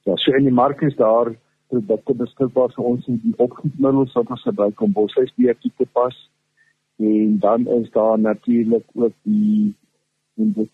Ja, 0.04 0.16
so 0.16 0.32
in 0.37 0.44
die 0.44 0.52
mark 0.52 0.82
is 0.82 0.96
daar 0.96 1.32
produkte 1.73 2.14
beskikbaar 2.14 2.73
vir 2.76 2.84
ons 2.90 3.06
in 3.08 3.20
die 3.23 3.34
opgietmiddels 3.40 4.12
wat 4.18 4.30
ons 4.37 4.44
gebruik 4.46 4.80
om 4.84 4.92
boshuisbeheer 4.92 5.56
te 5.62 5.87
pas. 5.92 6.16
en 6.96 7.38
dan 7.38 7.66
is 7.66 7.90
daar 7.90 8.18
natuurlik 8.18 8.84
ook 8.94 9.12
die 9.23 9.75
die 10.34 10.68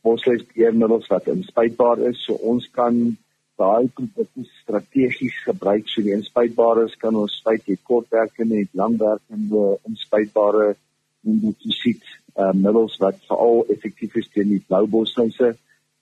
bosluisbeheermiddels 0.00 1.06
wat 1.06 1.26
inspuitbaar 1.26 1.98
is. 1.98 2.24
So 2.24 2.34
ons 2.34 2.70
kan 2.70 3.16
daai 3.56 3.88
produkte 3.94 4.44
strategies 4.62 5.36
gebruik. 5.44 5.88
So 5.88 6.02
die 6.02 6.14
inspuitbares 6.16 6.96
kan 7.02 7.14
ons 7.14 7.38
spuit 7.40 7.64
het 7.66 7.82
kortwerkende 7.82 8.62
en 8.62 8.68
langwerkende 8.72 9.78
inspuitbare 9.90 10.74
insektisid 11.26 12.02
uh, 12.36 12.52
middels 12.54 12.98
wat 13.02 13.18
veral 13.28 13.64
effektief 13.74 14.16
is 14.20 14.28
teen 14.34 14.52
die 14.54 14.62
blou 14.68 14.84
bosluise 14.90 15.56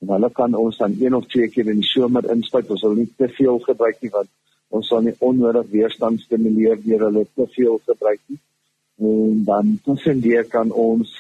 en 0.05 0.15
hulle 0.15 0.31
kan 0.31 0.55
ons 0.55 0.79
dan 0.79 0.97
een 1.01 1.15
of 1.17 1.27
twee 1.33 1.49
keer 1.49 1.71
in 1.73 1.81
die 1.81 1.91
somer 1.91 2.29
inspuit 2.37 2.71
ons 2.71 2.83
wil 2.87 2.97
nie 2.99 3.11
te 3.17 3.29
veel 3.39 3.61
gebruik 3.69 4.03
nie 4.05 4.13
want 4.17 4.31
ons 4.79 4.89
sal 4.91 5.05
nie 5.05 5.15
onnodig 5.29 5.71
weerstand 5.73 6.21
stimuleer 6.21 6.81
deur 6.85 7.07
hulle 7.09 7.25
te 7.39 7.47
veel 7.57 7.79
gebruik 7.89 8.21
nie 8.29 8.41
en 9.11 9.41
dan 9.49 9.79
tussendeur 9.87 10.45
kan 10.51 10.71
ons 10.87 11.15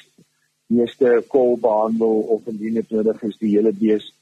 eerste 0.75 1.17
kol 1.29 1.57
behandel 1.65 2.21
of 2.37 2.47
indien 2.53 2.79
dit 2.81 2.93
nodig 2.97 3.25
is 3.29 3.41
die 3.41 3.55
hele 3.57 3.73
bees 3.81 4.13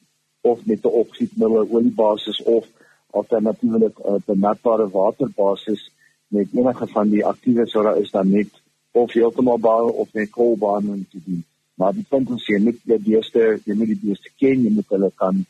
of 0.52 0.64
met 0.70 0.84
'n 0.84 0.96
oksiedmiddel 1.02 1.68
oliebasis 1.70 2.42
of 2.42 2.66
alternatiefelik 3.10 3.98
op 4.04 4.28
uh, 4.28 4.34
'n 4.34 4.40
natbare 4.40 4.88
waterbasis 4.90 5.90
met 6.28 6.48
enige 6.52 6.86
van 6.86 7.08
die 7.08 7.24
aktiewe 7.24 7.66
sora 7.66 7.92
is 7.94 8.10
dan 8.10 8.30
net 8.30 8.50
of 8.92 9.12
heeltemal 9.12 9.58
baal 9.58 9.88
of 9.88 10.12
net 10.12 10.30
koolbaan 10.30 11.06
te 11.10 11.18
doen. 11.24 11.44
Maar 11.82 11.96
die 11.98 12.06
punt 12.08 12.28
is 12.30 12.44
jy 12.46 12.60
moet 12.62 12.76
die 12.86 12.96
beeste, 13.02 13.40
jy 13.66 13.74
moet 13.74 13.88
die 13.90 14.02
beeste 14.04 14.30
ken, 14.38 14.60
jy 14.62 14.70
moet 14.70 14.92
hulle 14.94 15.08
kan 15.18 15.40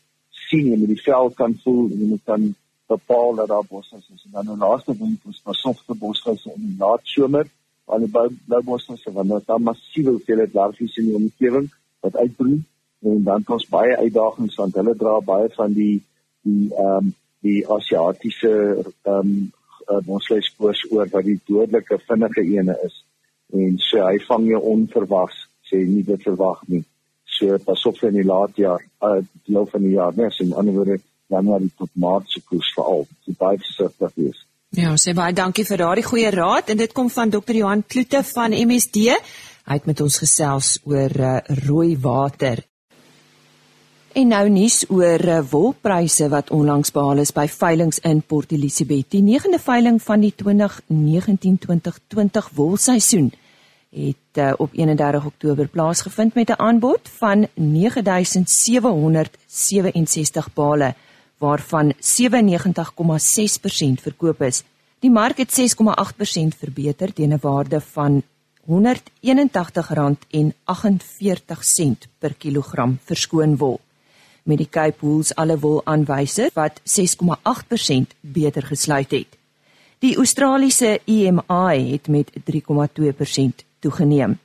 sien, 0.47 0.71
jy 0.71 0.77
moet 0.81 0.89
die 0.89 1.03
vel 1.05 1.29
kan 1.37 1.53
voel, 1.61 1.91
jy 1.93 2.07
moet 2.09 2.23
kan 2.25 2.47
bepaal 2.89 3.37
dat 3.37 3.51
daar 3.51 3.67
bosse 3.69 3.99
is. 3.99 4.23
En 4.25 4.31
dan 4.39 4.49
'n 4.55 4.63
laaste 4.63 4.95
ding 4.97 5.13
is 5.29 5.43
maar 5.45 5.59
softe 5.59 5.93
bosluise 5.93 6.49
in 6.55 6.63
die 6.71 6.79
laat 6.79 7.05
somer, 7.13 7.45
al 7.85 7.99
die 8.05 8.09
blou 8.47 8.61
bosluise 8.71 9.13
want 9.13 9.45
daar 9.45 9.61
massiewe 9.61 10.15
hoeveelheid 10.15 10.53
larfies 10.53 10.97
in 10.97 11.11
die 11.11 11.19
omgewing 11.21 11.69
wat 12.01 12.15
uitbroei. 12.15 12.63
En 13.03 13.23
dan 13.23 13.39
het 13.39 13.49
ons 13.49 13.69
baie 13.69 13.97
uitdagings 13.97 14.55
want 14.55 14.75
hulle 14.81 14.95
dra 14.95 15.19
baie 15.19 15.49
van 15.59 15.73
die 15.73 16.01
die 16.41 16.73
ehm 16.73 16.97
um, 16.97 17.15
die 17.45 17.61
Asiatiese 17.77 18.53
ehm 19.05 19.31
um, 19.87 20.11
ons 20.17 20.29
lê 20.29 20.41
spoors 20.41 20.85
oor 20.91 21.07
wat 21.13 21.25
die 21.25 21.39
dodelike 21.45 21.99
vinnige 22.09 22.41
ene 22.41 22.79
is. 22.83 23.03
En 23.53 23.77
so 23.77 24.01
hy 24.01 24.17
vang 24.27 24.47
jou 24.47 24.61
onverwags 24.75 25.49
sê 25.73 25.81
nie 25.89 26.05
dit 26.05 26.29
verwag 26.29 26.61
nie 26.67 26.83
so 27.25 27.57
pas 27.65 27.85
op 27.89 27.97
in 28.05 28.19
die 28.19 28.29
laat 28.29 28.61
jaar 28.61 28.85
uh, 29.01 29.19
deel 29.49 29.65
van 29.73 29.85
die 29.87 29.97
jaar 29.97 30.13
nes 30.15 30.39
in 30.45 30.53
ander 30.53 30.77
woorde 30.77 30.99
januarie 31.33 31.73
tot 31.77 31.89
maart 32.05 32.29
se 32.29 32.41
koers 32.45 32.73
veral 32.77 33.07
die 33.25 33.37
baie 33.37 33.57
versigtig 33.57 34.11
wees 34.15 34.41
Ja, 34.73 34.95
sê 34.97 35.13
baie 35.13 35.35
dankie 35.37 35.67
vir 35.69 35.83
daardie 35.83 36.05
goeie 36.05 36.29
raad 36.33 36.71
en 36.73 36.79
dit 36.79 36.93
kom 36.97 37.09
van 37.13 37.29
Dr. 37.29 37.53
Johan 37.53 37.83
Kloete 37.85 38.23
van 38.25 38.55
MSD. 38.57 39.03
Hy 39.69 39.75
het 39.77 39.85
met 39.85 40.01
ons 40.01 40.15
gesels 40.17 40.79
oor 40.89 41.13
uh, 41.13 41.35
rooi 41.67 41.93
water 42.01 42.63
En 44.13 44.29
nou 44.29 44.43
nuus 44.53 44.83
oor 44.93 45.23
uh, 45.25 45.39
wolpryse 45.49 46.27
wat 46.29 46.51
onlangs 46.53 46.93
behaal 46.93 47.17
is 47.23 47.31
by 47.33 47.47
veilinge 47.49 47.97
in 48.05 48.21
Port 48.21 48.53
Elizabeth. 48.53 49.09
Die 49.09 49.25
9de 49.25 49.57
veiling 49.57 49.97
van 50.05 50.21
die 50.21 50.29
2019-2020 50.37 52.53
wolseisoen 52.53 53.33
het 53.93 54.15
uh, 54.33 54.53
op 54.57 54.69
31 54.73 55.25
Oktober 55.25 55.67
plaasgevind 55.67 56.33
met 56.33 56.49
'n 56.49 56.59
aanbod 56.59 57.09
van 57.09 57.47
9767 57.53 60.53
bale 60.53 60.95
waarvan 61.37 61.93
97,6% 61.93 61.97
verkoop 64.01 64.41
is. 64.41 64.63
Die 64.99 65.11
mark 65.11 65.37
het 65.37 65.51
6,8% 65.51 66.57
verbeter 66.57 67.13
teen 67.13 67.33
'n 67.33 67.39
waarde 67.41 67.81
van 67.81 68.23
R181,48 68.65 68.71
per 72.17 72.33
kilogram 72.33 72.99
verskoon 73.03 73.57
wol 73.57 73.79
met 74.43 74.57
die 74.57 74.69
Cape 74.69 74.97
Wools 74.99 75.35
alle 75.35 75.59
wol 75.59 75.81
aanwyser 75.85 76.49
wat 76.53 76.81
6,8% 76.83 78.15
beter 78.19 78.63
gesluit 78.63 79.11
het. 79.11 79.27
Die 79.99 80.15
Australiese 80.15 81.01
EMI 81.05 81.91
het 81.91 82.07
met 82.07 82.31
3,2% 82.51 83.65
toegeneem. 83.83 84.37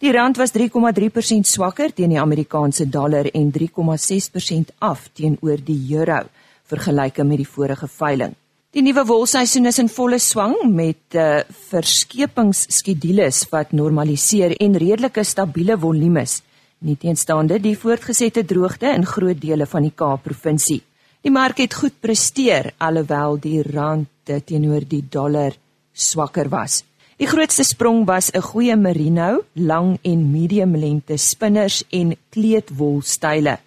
Die 0.00 0.12
rand 0.16 0.40
was 0.40 0.54
3,3% 0.56 1.44
swakker 1.44 1.92
teen 1.92 2.14
die 2.14 2.20
Amerikaanse 2.20 2.88
dollar 2.88 3.28
en 3.36 3.52
3,6% 3.52 4.76
af 4.80 5.08
teenoor 5.12 5.60
die 5.64 5.80
euro 5.92 6.22
vergelyke 6.70 7.24
met 7.24 7.42
die 7.42 7.48
vorige 7.48 7.88
veiling. 7.88 8.36
Die 8.70 8.82
nuwe 8.86 9.02
wolseisoen 9.06 9.66
is 9.66 9.80
in 9.82 9.90
volle 9.90 10.20
swang 10.22 10.54
met 10.70 11.18
uh, 11.18 11.42
verskepingsskedules 11.70 13.42
wat 13.50 13.74
normaliseer 13.74 14.54
en 14.62 14.78
redelike 14.78 15.24
stabiele 15.26 15.76
volumes 15.78 16.40
nie 16.80 16.96
teenstaande 16.96 17.58
die 17.60 17.76
voortgesette 17.76 18.44
droogte 18.48 18.88
in 18.94 19.04
groot 19.06 19.40
dele 19.40 19.66
van 19.68 19.84
die 19.84 19.92
Kaap 19.94 20.24
provinsie. 20.24 20.80
Die 21.20 21.32
mark 21.32 21.60
het 21.60 21.76
goed 21.76 21.98
presteer 22.00 22.70
alhoewel 22.80 23.36
die 23.40 23.60
rand 23.66 24.08
teenoor 24.24 24.86
die 24.88 25.02
dollar 25.10 25.52
swakker 25.92 26.48
was. 26.48 26.80
Die 27.20 27.28
grootste 27.28 27.66
sprong 27.68 28.06
was 28.08 28.30
'n 28.32 28.40
goeie 28.40 28.76
merino, 28.76 29.44
lang 29.52 29.98
en 30.02 30.30
medium 30.30 30.76
lengte 30.76 31.16
spinners 31.16 31.84
en 31.90 32.16
kleedwol 32.30 33.02
style. 33.02 33.58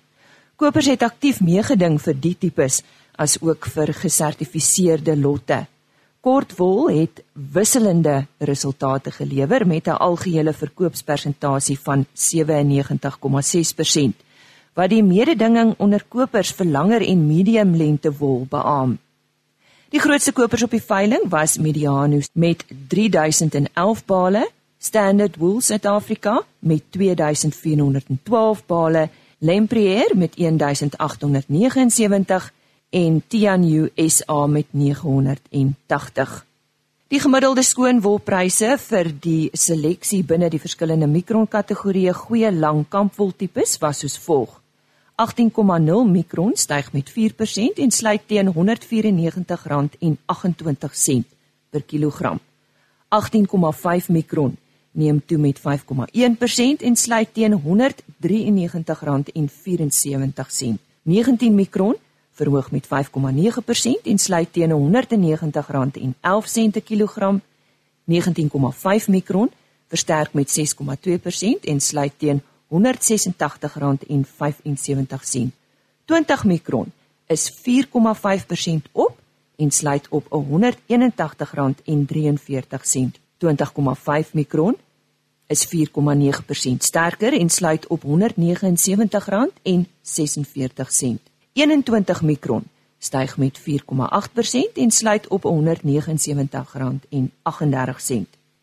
Kopers 0.55 0.85
het 0.85 1.03
aktief 1.03 1.41
meegeding 1.41 2.01
vir 2.01 2.15
die 2.19 2.37
tipes 2.37 2.81
as 3.15 3.41
ook 3.41 3.65
vir 3.65 3.93
gesertifiseerde 3.93 5.17
lotte. 5.17 5.67
Kortwol 6.19 6.89
het 6.89 7.23
wisselende 7.33 8.25
resultate 8.37 9.11
gelewer 9.11 9.67
met 9.67 9.87
'n 9.87 9.99
algehele 9.99 10.53
verkoopspersentasie 10.53 11.79
van 11.79 12.05
97,6% 12.13 14.15
wat 14.73 14.89
die 14.89 15.03
mededinging 15.03 15.75
onder 15.77 16.03
kopers 16.09 16.51
vir 16.51 16.65
langer 16.65 17.01
en 17.01 17.27
medium 17.27 17.75
lengte 17.75 18.17
wol 18.17 18.45
beamoen. 18.49 18.99
Die 19.93 20.01
grootste 20.01 20.31
kopers 20.33 20.63
op 20.65 20.71
die 20.73 20.81
veiling 20.81 21.27
was 21.29 21.59
Medianus 21.61 22.25
met 22.33 22.63
3011 22.89 23.99
bale, 24.09 24.47
Standard 24.81 25.35
Wool 25.37 25.59
Suid-Afrika 25.61 26.39
met 26.65 26.81
2412 26.89 28.63
bale, 28.65 29.09
Lempriere 29.37 30.15
met 30.15 30.33
1879 30.37 32.53
en 32.89 33.23
Tianyu 33.27 33.91
SA 34.07 34.47
met 34.47 34.65
980. 34.71 36.45
Die 37.07 37.19
gemiddelde 37.19 37.61
skoonwolpryse 37.61 38.77
vir 38.87 39.11
die 39.21 39.49
seleksie 39.53 40.23
binne 40.25 40.49
die 40.49 40.63
verskillende 40.63 41.05
mikron 41.05 41.45
kategorieë 41.45 42.17
goeie 42.17 42.49
lang 42.49 42.81
kampwol 42.89 43.29
tipes 43.37 43.77
was 43.77 44.01
soos 44.01 44.17
volg: 44.25 44.57
18,0 45.13 46.09
mikron 46.09 46.51
styg 46.55 46.91
met 46.91 47.11
4% 47.11 47.13
en 47.75 47.91
sluit 47.91 48.21
teen 48.25 48.53
R194,28 48.53 48.53
per 51.69 51.83
kilogram. 51.83 52.39
18,5 53.09 53.17
mikron 54.07 54.57
neem 54.91 55.21
toe 55.25 55.37
met 55.37 55.59
5,1% 55.59 55.63
en 56.79 56.95
sluit 56.95 57.33
teen 57.33 57.61
R193,74. 57.61 57.63
19 61.01 61.55
mikron 61.55 61.95
verhoog 62.31 62.71
met 62.71 62.85
5,9% 62.85 62.89
en 64.03 64.17
sluit 64.17 64.53
teen 64.53 64.71
R190,11 64.71 64.75
per 66.71 66.81
kilogram. 66.81 67.41
19,5 67.41 68.15
mikron 69.07 69.51
versterk 69.87 70.33
met 70.33 70.59
6,2% 70.59 71.59
en 71.61 71.79
sluit 71.79 72.13
teen 72.17 72.41
R186,75. 72.73 72.77
20 76.05 76.43
mikron 76.43 76.91
is 77.27 77.51
4,5% 77.51 77.57
op 78.91 79.19
en 79.55 79.71
sluit 79.71 80.07
op 80.09 80.23
R181,43. 80.23 80.29
20,5 83.37 84.31
mikron 84.31 84.75
is 85.47 85.67
4,9% 85.67 85.71
sterker 86.77 87.39
en 87.39 87.49
sluit 87.49 87.87
op 87.87 88.03
R179,46. 88.03 88.09
21 91.53 92.21
mikron 92.21 92.63
styg 92.97 93.37
met 93.37 93.59
4,8% 93.59 93.63
en 94.73 94.91
sluit 94.91 95.27
op 95.27 95.43
R179,38 95.43 95.51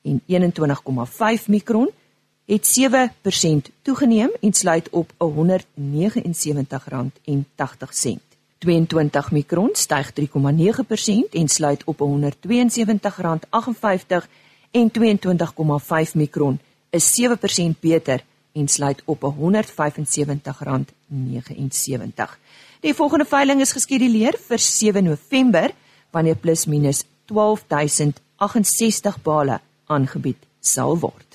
en 0.02 0.22
21,5 0.26 1.46
mikron 1.46 1.90
het 2.50 2.64
7% 2.80 2.82
toegeneem 3.82 4.30
en 4.40 4.52
sluit 4.52 4.88
op 4.90 5.12
R179,80 5.12 5.18
22 8.58 9.30
mikron 9.30 9.68
styg 9.72 10.12
3,9% 10.20 10.24
en 11.32 11.48
sluit 11.48 11.84
op 11.84 12.00
R172,58 12.00 12.06
en 14.70 14.90
22,5 14.98 15.02
mikron 16.12 16.58
is 16.90 17.22
7% 17.22 17.24
beter 17.80 18.24
en 18.52 18.68
sluit 18.68 19.02
op 19.04 19.34
R175,79 19.34 19.38
Die 22.80 22.94
volgende 22.94 23.24
veiling 23.24 23.60
is 23.60 23.72
geskeduleer 23.72 24.38
vir 24.48 24.58
7 24.58 25.04
November 25.04 25.70
wanneer 26.10 26.36
plus 26.36 26.66
minus 26.66 27.04
12068 27.24 29.22
bale 29.22 29.60
aangebied 29.86 30.36
sal 30.60 30.98
word. 30.98 31.29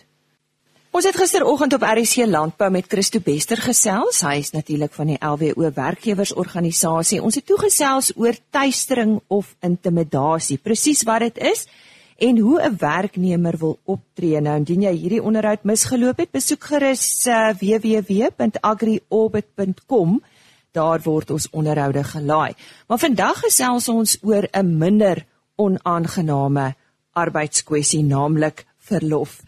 Ons 0.95 1.03
het 1.03 1.17
gisteroggend 1.19 1.73
op 1.75 1.83
RC 1.83 2.23
Landbou 2.23 2.71
met 2.71 2.87
Christo 2.87 3.19
Bester 3.19 3.59
gesels. 3.59 4.23
Hy 4.23 4.39
is 4.39 4.55
natuurlik 4.55 4.95
van 4.95 5.11
die 5.11 5.19
LWO 5.19 5.67
werkgewersorganisasie. 5.75 7.19
Ons 7.19 7.35
het 7.35 7.43
toegesels 7.49 8.13
oor 8.15 8.31
tuistering 8.55 9.19
of 9.27 9.59
intimidasie, 9.59 10.55
presies 10.55 11.03
wat 11.03 11.19
dit 11.25 11.35
is 11.51 11.67
en 12.15 12.39
hoe 12.39 12.63
'n 12.63 12.79
werknemer 12.79 13.59
wil 13.59 13.75
optree. 13.83 14.39
Nou 14.39 14.55
indien 14.55 14.87
jy 14.87 14.95
hierdie 14.95 15.23
onderhoud 15.23 15.63
misgeloop 15.63 16.17
het, 16.17 16.31
besoek 16.31 16.63
gerus 16.63 17.27
uh, 17.27 17.53
www.agriorbit.com. 17.59 20.23
Daar 20.71 21.01
word 21.03 21.31
ons 21.31 21.49
onderhoude 21.51 22.03
gelaai. 22.03 22.53
Maar 22.87 22.99
vandag 22.99 23.39
gesels 23.39 23.89
ons 23.89 24.17
oor 24.21 24.47
'n 24.51 24.77
minder 24.77 25.25
onaangename 25.55 26.75
arbeidskwessie, 27.11 28.03
naamlik 28.03 28.65
verlof. 28.89 29.39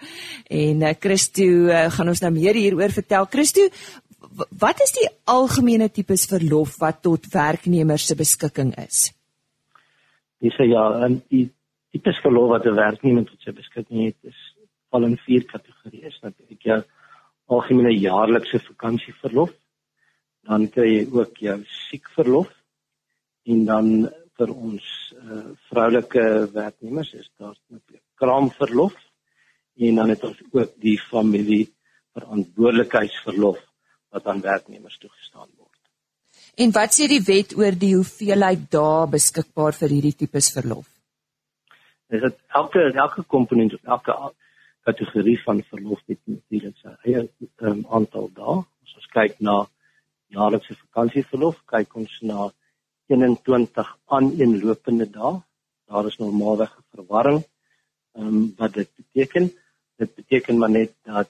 En 0.50 0.84
uh, 0.84 0.94
Christo 1.00 1.46
uh, 1.46 1.88
gaan 1.94 2.12
ons 2.13 2.24
nou 2.24 2.32
meer 2.36 2.58
hieroor 2.60 2.94
vertel. 2.96 3.27
Christo, 3.32 3.67
wat 4.60 4.82
is 4.86 4.96
die 4.98 5.08
algemene 5.34 5.89
tipes 5.94 6.27
verlof 6.29 6.77
wat 6.82 7.01
tot 7.06 7.29
werknemers 7.34 8.08
se 8.10 8.17
beskikking 8.17 8.74
is? 8.82 9.08
Dis 10.44 10.58
ja, 10.62 10.84
en 11.06 11.22
die 11.34 11.48
tipes 11.96 12.20
verlof 12.22 12.51
wat 12.56 12.65
'n 12.65 12.75
werknemer 12.77 13.25
tot 13.25 13.41
sy 13.41 13.51
beskikking 13.51 14.06
het, 14.06 14.17
is 14.24 14.38
val 14.91 15.03
in 15.03 15.17
vier 15.25 15.46
kategorieë. 15.46 16.12
Natuurlik 16.22 16.62
jou 16.62 16.82
algemene 17.48 17.94
jaarlikse 17.96 18.60
vakansieverlof, 18.60 19.51
dan 20.48 20.67
kry 20.72 20.88
jy 20.88 21.03
ook 21.12 21.41
jou 21.44 21.58
siekverlof 21.89 22.51
en 23.48 23.65
dan 23.65 23.89
vir 24.38 24.53
ons 24.53 24.88
uh, 25.17 25.44
vroulike 25.72 26.24
werknemers 26.53 27.13
is 27.17 27.29
daar 27.39 27.56
natuurlik 27.70 28.03
kraamverlof 28.22 28.96
en 29.77 29.96
dan 30.01 30.10
het 30.10 30.24
ons 30.24 30.39
ook 30.51 30.74
die 30.81 30.98
familie 31.10 31.65
verantwoordelikheidsverlof 32.17 33.60
wat 34.10 34.27
aan 34.27 34.41
werknemers 34.41 34.98
toegestaan 34.98 35.50
word. 35.57 35.74
En 36.57 36.74
wat 36.74 36.96
sê 36.96 37.07
die 37.12 37.22
wet 37.22 37.53
oor 37.57 37.75
die 37.77 37.93
hoeveelheid 37.96 38.69
dae 38.74 39.07
beskikbaar 39.13 39.77
vir 39.77 39.93
hierdie 39.93 40.15
tipes 40.24 40.50
verlof? 40.55 40.88
Dis 42.10 42.24
dat 42.24 42.38
elke 42.60 42.86
elke 42.96 43.24
komponent 43.27 43.75
of 43.75 43.84
elke 43.84 44.15
kategorie 44.88 45.38
van 45.43 45.62
verlof 45.69 46.01
het 46.07 46.22
natuurlik 46.25 46.77
sy 46.81 46.93
eie 47.03 47.25
um, 47.67 47.84
aantal 47.91 48.29
dae. 48.34 48.62
As 48.86 48.96
ons 49.01 49.10
kyk 49.13 49.36
na 49.43 49.60
jaarlikse 50.34 50.77
vakansieverlof, 50.79 51.60
kyk 51.67 51.96
ons 52.00 52.13
na 52.24 52.48
21 53.12 53.91
aaneenlopende 54.17 55.10
dae. 55.12 55.36
Daar 55.88 56.07
is 56.07 56.19
normaalweg 56.24 56.72
'n 56.72 56.86
verwarring. 56.96 57.41
Ehm 58.17 58.27
um, 58.27 58.53
wat 58.57 58.74
dit 58.74 58.89
beteken? 58.96 59.51
Dit 60.01 60.16
beteken 60.16 60.58
maar 60.58 60.74
net 60.74 60.94
dat 61.04 61.30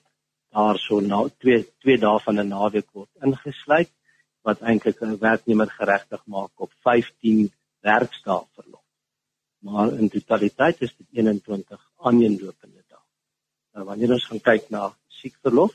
daar 0.56 0.78
so 0.78 1.00
na 1.00 1.20
twee 1.44 1.62
twee 1.84 1.98
dae 1.98 2.20
van 2.26 2.40
'n 2.40 2.48
naweek 2.48 2.90
word 2.92 3.10
ingesluit 3.28 3.92
wat 4.48 4.62
eintlik 4.62 5.02
'n 5.02 5.18
werknemer 5.20 5.70
geregtig 5.80 6.22
maak 6.26 6.52
op 6.56 6.72
15 6.88 7.52
werkdae 7.82 8.44
verlof. 8.56 8.86
Maar 9.60 9.94
in 9.94 10.10
totaliteit 10.10 10.82
is 10.82 10.94
dit 10.98 11.08
21 11.12 11.82
aaneenlopende 11.98 12.84
dae. 12.88 13.04
Nou 13.74 13.86
wanneer 13.86 14.12
ons 14.18 14.26
gaan 14.26 14.44
kyk 14.50 14.70
na 14.70 14.96
siekverlof, 15.08 15.74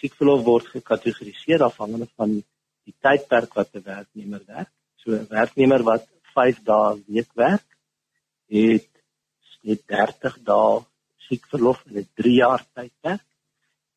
siekverlof 0.00 0.44
word 0.44 0.66
gekategoriseer 0.66 1.62
afhangende 1.62 2.08
van 2.16 2.42
die 2.84 2.94
tydperk 3.00 3.54
wat 3.54 3.74
'n 3.74 3.82
werknemer 3.82 4.42
werk. 4.46 4.72
So 4.96 5.10
'n 5.12 5.26
werknemer 5.28 5.82
wat 5.82 6.08
5 6.34 6.62
dae 6.62 7.02
week 7.06 7.32
werk, 7.34 7.66
het 8.48 8.90
het 9.66 9.82
30 9.86 10.38
dae 10.46 10.84
siekverlof 11.28 11.82
in 11.86 11.98
'n 12.02 12.08
3 12.14 12.34
jaar 12.34 12.62
tydperk 12.74 13.26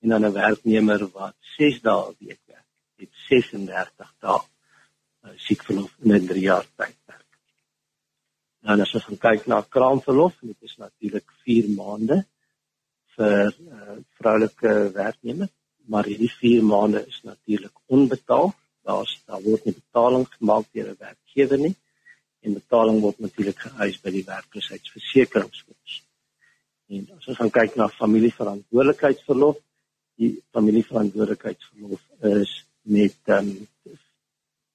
en 0.01 0.09
dan 0.09 0.25
'n 0.25 0.33
werknemer 0.33 1.01
wat 1.17 1.35
6 1.57 1.81
dae 1.81 2.09
'n 2.09 2.15
week 2.19 2.41
werk, 2.45 2.69
het 3.01 3.13
36 3.29 4.13
dae 4.19 4.39
uh, 4.39 5.35
siekverlof 5.35 5.91
in 6.03 6.15
'n 6.15 6.27
3 6.27 6.41
jaar 6.41 6.67
tydperk. 6.75 7.29
Dan 8.61 8.81
as 8.81 8.93
ons 8.95 9.19
kyk 9.19 9.47
na 9.47 9.61
kraamverlof, 9.61 10.35
dit 10.41 10.61
is 10.61 10.75
natuurlik 10.77 11.27
4 11.43 11.69
maande 11.69 12.25
vir 13.15 13.53
uh, 13.75 13.99
vroulike 14.19 14.73
werknemers, 14.95 15.53
maar 15.91 16.05
hierdie 16.05 16.31
4 16.39 16.63
maande 16.63 17.05
is 17.07 17.21
natuurlik 17.23 17.75
onbetaal. 17.85 18.53
Daar's 18.83 19.13
daar 19.25 19.41
word 19.41 19.65
nie 19.65 19.75
betaling 19.75 20.25
gemaak 20.37 20.65
deur 20.73 20.89
'n 20.91 20.99
werkgewer 20.99 21.59
nie 21.59 21.75
en 22.41 22.53
betaling 22.53 23.01
word 23.01 23.19
natuurlik 23.19 23.59
geëis 23.59 23.97
by 24.03 24.11
die 24.11 24.23
werkloosheidsversekeringsfonds. 24.25 26.03
En 26.89 27.09
as 27.17 27.27
ons 27.29 27.37
gaan 27.37 27.51
kyk 27.53 27.75
na 27.77 27.87
familieverantwoordelikheidsverlof, 27.93 29.57
die 30.19 30.31
familieverantwoordelikheidsverlof 30.55 32.01
is 32.29 32.53
net 32.89 33.33
um, 33.35 33.51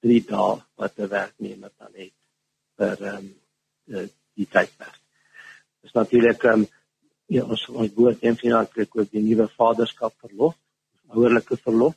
3 0.04 0.20
dae 0.28 0.52
wat 0.78 0.98
'n 0.98 1.08
werknemer 1.08 1.72
dan 1.78 1.92
het 1.98 2.14
vir 2.78 3.02
um, 3.14 3.26
die 4.38 4.46
tydperk. 4.46 5.00
Dit 5.80 5.90
is 5.90 5.96
natuurlik 5.98 6.44
um, 6.52 6.66
ja, 7.26 7.42
ons 7.44 7.66
ons 7.68 7.92
woord 7.98 8.22
en 8.22 8.38
finansiëlik 8.38 8.96
ook 9.00 9.10
die 9.10 9.22
nuwe 9.24 9.48
vaderskapverlof, 9.58 10.56
ouerlike 11.14 11.56
verlof, 11.66 11.96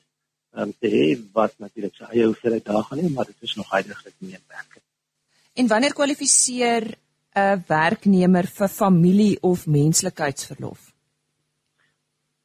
um, 0.58 0.74
te 0.74 0.90
hê 0.92 1.06
wat 1.34 1.58
natuurlik 1.62 1.96
sy 1.96 2.10
eie 2.12 2.26
hoeveelheid 2.26 2.66
dae 2.66 2.84
gaan 2.90 3.04
hê, 3.04 3.10
maar 3.14 3.30
dit 3.30 3.50
is 3.50 3.56
nog 3.60 3.70
heidaglik 3.72 4.16
nie 4.20 4.40
werk. 4.48 4.80
En 5.58 5.68
wanneer 5.68 5.94
kwalifiseer 5.94 6.96
'n 7.38 7.63
werknemer 7.67 8.47
vir 8.58 8.67
familie 8.67 9.38
of 9.41 9.67
menslikheidsverlof? 9.67 10.93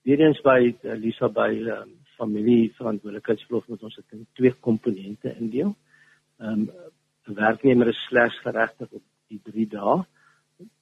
Weerens 0.02 0.40
by 0.42 0.60
uh, 0.68 0.96
Lisa 0.98 1.28
by 1.28 1.50
um, 1.76 1.94
familie 2.18 2.72
verantwoordelikheidsverlof 2.76 3.68
moet 3.68 3.82
ons 3.82 3.96
dit 4.00 4.18
in 4.18 4.26
twee 4.38 4.52
komponente 4.68 5.34
indeel. 5.38 5.74
Ehm, 6.40 6.66
'n 6.66 6.70
um, 7.30 7.34
werknemer 7.34 7.88
is 7.88 8.04
slegs 8.08 8.38
geregtig 8.42 8.90
op 8.90 9.02
die 9.28 9.40
3 9.44 9.66
dae 9.76 10.04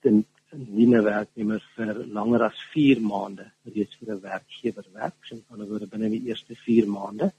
ten 0.02 0.24
nie 0.52 0.86
'n 0.86 1.04
werknemer 1.04 1.62
vir 1.76 1.94
langer 2.06 2.42
as 2.42 2.58
4 2.72 3.00
maande 3.00 3.46
reeds 3.64 3.94
vir 3.98 4.14
'n 4.14 4.20
werkgewer 4.20 4.86
werk, 4.92 5.18
so 5.22 5.36
in 5.36 5.44
ander 5.50 5.68
woorde 5.68 5.86
binne 5.86 6.10
die 6.10 6.26
eerste 6.28 6.54
4 6.54 6.86
maande 6.88 7.32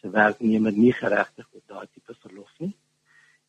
se 0.00 0.10
werknemer 0.10 0.72
nie 0.72 0.92
geregtig 0.92 1.46
op 1.52 1.62
daai 1.66 1.86
tipe 1.94 2.14
verlof 2.14 2.52
nie. 2.58 2.74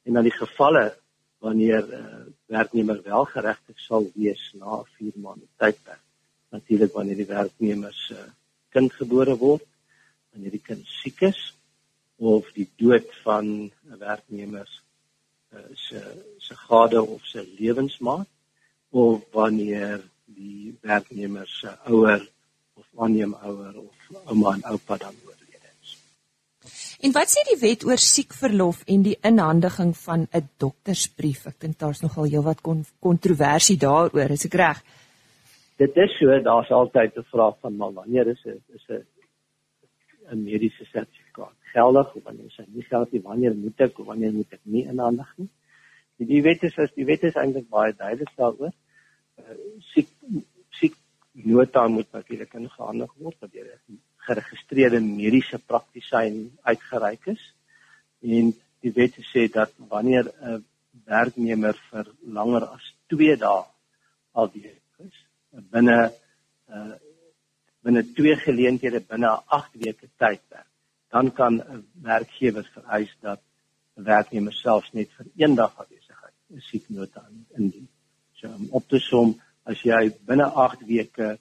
En 0.06 0.14
dan 0.14 0.24
die 0.24 0.40
gevalle 0.44 0.96
wanneer 1.40 1.84
'n 1.88 1.92
uh, 1.92 1.98
eh, 1.98 2.21
werknemer 2.52 3.02
wel 3.04 3.26
geregtig 3.32 3.80
sal 3.80 4.10
wees 4.16 4.44
na 4.60 4.82
4 4.98 5.18
maande 5.24 5.48
tydperk. 5.62 6.04
Natuurlik 6.52 6.94
wanneer 6.94 7.22
die 7.22 7.30
werknemer 7.30 7.94
se 7.96 8.18
uh, 8.20 8.30
kind 8.76 8.94
gebore 8.94 9.36
word, 9.40 9.66
wanneer 10.32 10.56
die 10.56 10.64
kind 10.64 10.88
siek 11.02 11.24
is 11.28 11.40
of 12.22 12.48
die 12.56 12.68
dood 12.80 13.08
van 13.24 13.48
'n 13.72 14.00
werknemer 14.00 14.68
uh, 15.56 15.72
se 15.74 16.00
se 16.38 16.56
gade 16.68 17.02
of 17.02 17.26
se 17.26 17.48
lewensmaat 17.60 18.28
of 18.92 19.24
wanneer 19.32 20.04
die 20.26 20.78
werknemer 20.82 21.48
se 21.48 21.76
ouer 21.88 22.22
of 22.74 22.88
aanneemouer 22.96 23.76
of 23.80 23.96
ouma 24.26 24.54
en 24.54 24.64
oupa 24.74 24.98
dan 24.98 25.16
word. 25.24 25.41
En 27.02 27.14
wat 27.16 27.32
sê 27.32 27.42
die 27.50 27.60
wet 27.62 27.84
oor 27.90 27.98
siekverlof 27.98 28.84
en 28.94 29.06
die 29.06 29.18
inhandiging 29.26 29.94
van 29.98 30.28
'n 30.30 30.50
doktersbrief? 30.58 31.48
Ek 31.48 31.60
dink 31.60 31.80
daar's 31.80 32.02
nogal 32.02 32.30
heelwat 32.30 32.62
kontroversie 33.00 33.78
daaroor, 33.78 34.30
is 34.32 34.46
ek 34.46 34.54
reg? 34.54 34.84
Dit 35.78 35.98
is 35.98 36.12
so, 36.20 36.28
daar's 36.50 36.70
altyd 36.70 37.18
'n 37.18 37.24
vraag 37.32 37.58
van 37.62 37.76
maar 37.78 37.94
wanneer 37.94 38.28
is 38.28 38.44
'n 38.46 38.62
is 38.76 38.86
'n 38.90 39.06
'n 40.32 40.44
mediese 40.44 40.86
sertifikaat 40.86 41.58
geldig 41.74 42.16
of 42.16 42.24
wanneer 42.24 42.46
is 42.46 42.58
hy 42.58 42.66
nie 42.68 42.84
geldig 42.84 43.12
nie? 43.12 43.22
Wanneer 43.22 43.56
moet 43.56 43.82
ek 43.82 44.00
of 44.00 44.06
wanneer 44.06 44.34
moet 44.34 44.54
ek 44.54 44.64
nie 44.64 44.86
inhandig 44.86 45.34
nie? 45.38 45.50
Die, 46.18 46.28
die 46.28 46.42
wet 46.42 46.64
is 46.64 46.78
as 46.78 46.94
die 46.94 47.06
wet 47.06 47.24
is 47.24 47.36
eintlik 47.36 47.70
baie 47.70 47.94
duidelik 47.94 48.36
daaroor. 48.38 48.74
Uh, 49.40 49.58
siek 49.94 50.08
siek 50.70 50.96
nota 51.32 51.88
moet 51.88 52.12
natuurlik 52.12 52.54
ingehandig 52.54 53.12
word 53.18 53.52
deur 53.52 53.70
geregistreerde 54.28 55.00
mediese 55.00 55.60
praktisyn 55.60 56.58
uitgereik 56.62 57.28
is 57.36 57.44
en 58.22 58.54
die 58.82 58.94
wet 58.96 59.18
sê 59.34 59.48
dat 59.52 59.72
wanneer 59.94 60.26
'n 60.30 60.66
werknemer 61.06 61.76
vir 61.90 62.06
langer 62.38 62.68
as 62.76 62.94
2 63.10 63.38
dae 63.38 63.64
alweer 64.32 64.78
is 65.06 65.18
binne 65.72 65.98
uh, 66.70 66.96
binne 67.84 68.04
twee 68.18 68.36
geleenthede 68.36 69.00
binne 69.14 69.32
8 69.48 69.80
weke 69.86 70.08
tydperk 70.18 70.70
dan 71.12 71.34
kan 71.34 71.54
'n 71.62 71.88
werkgewer 72.02 72.70
vereis 72.74 73.14
dat 73.20 73.42
'n 73.98 74.04
werknemer 74.04 74.54
selfs 74.54 74.92
net 74.94 75.10
vir 75.18 75.28
een 75.36 75.56
dag 75.56 75.74
afwesigheid 75.78 76.34
'n 76.50 76.60
sieknota 76.60 77.24
indien. 77.58 77.90
So 78.34 78.48
om 78.48 78.68
op 78.72 78.88
te 78.88 79.00
som 79.00 79.42
as 79.64 79.82
jy 79.82 80.12
binne 80.26 80.46
8 80.46 80.86
weke 80.86 81.40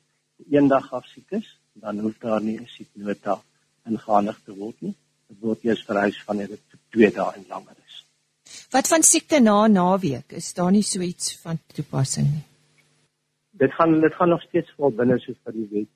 een 0.51 0.69
dag 0.69 0.93
afsiek 0.93 1.31
is, 1.31 1.60
dan 1.81 1.99
hoef 1.99 2.19
daar 2.19 2.43
nie 2.43 2.59
'n 2.59 2.67
sieknota 2.67 3.41
ingehandig 3.87 4.41
te 4.45 4.53
word 4.55 4.83
nie. 4.83 4.95
Dit 5.29 5.39
word 5.41 5.65
eers 5.65 5.85
vereis 5.85 6.25
wanneer 6.27 6.49
dit 6.49 6.63
vir 6.71 6.81
2 6.91 7.11
dae 7.11 7.33
en 7.37 7.45
langer 7.49 7.77
is. 7.87 8.05
Wat 8.71 8.89
van 8.89 9.03
siekte 9.03 9.41
na 9.41 9.67
naweek? 9.67 10.33
Is 10.33 10.55
daar 10.55 10.71
nie 10.71 10.83
so 10.83 11.01
iets 11.01 11.37
van 11.37 11.59
toepassing 11.75 12.27
nie? 12.27 12.45
dit 13.61 13.73
gaan 13.73 14.01
dit 14.01 14.15
gaan 14.15 14.29
nog 14.29 14.43
steeds 14.43 14.73
vol 14.77 14.93
binne 15.01 15.19
soos 15.21 15.39
vir 15.45 15.57
die 15.57 15.69
wet 15.73 15.91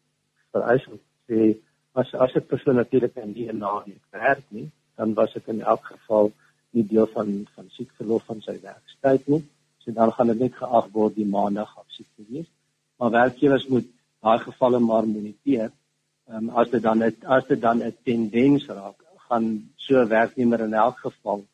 vereis 0.54 0.86
om 0.92 0.98
sê 1.28 1.52
as 2.00 2.10
as 2.24 2.34
'n 2.36 2.48
persoon 2.52 2.76
natuurlik 2.80 3.16
in 3.22 3.32
die 3.38 3.52
naweek 3.52 4.02
werk 4.10 4.44
nie, 4.56 4.68
dan 4.96 5.14
was 5.20 5.32
dit 5.36 5.48
in 5.54 5.60
elk 5.72 5.84
geval 5.92 6.32
nie 6.76 6.86
deel 6.92 7.08
van 7.16 7.28
van 7.54 7.70
siekverlof 7.76 8.24
van 8.30 8.40
sy 8.46 8.56
werkstyd 8.70 9.28
nie. 9.32 9.42
So 9.82 9.92
dan 10.00 10.12
gaan 10.12 10.32
dit 10.32 10.40
net 10.40 10.54
geag 10.62 10.86
word 10.98 11.14
die 11.20 11.30
maandag 11.36 11.70
af 11.78 11.88
siek 11.96 12.10
te 12.16 12.24
wees. 12.28 12.50
Maar 12.98 13.10
werkgewers 13.10 13.66
moet 13.68 13.88
daai 14.24 14.38
gevalle 14.48 14.80
maar 14.80 15.06
moniteer. 15.06 15.70
Ehm 16.28 16.48
um, 16.48 16.52
as 16.60 16.70
dit 16.72 16.82
dan 16.82 17.00
het, 17.04 17.24
as 17.24 17.46
dit 17.48 17.60
dan 17.60 17.82
'n 17.82 17.96
tendens 18.08 18.66
raak, 18.66 18.98
gaan 19.28 19.46
so 19.76 19.94
'n 20.02 20.08
werknemer 20.08 20.60
in 20.60 20.74
elk 20.74 20.98
geval 21.06 21.44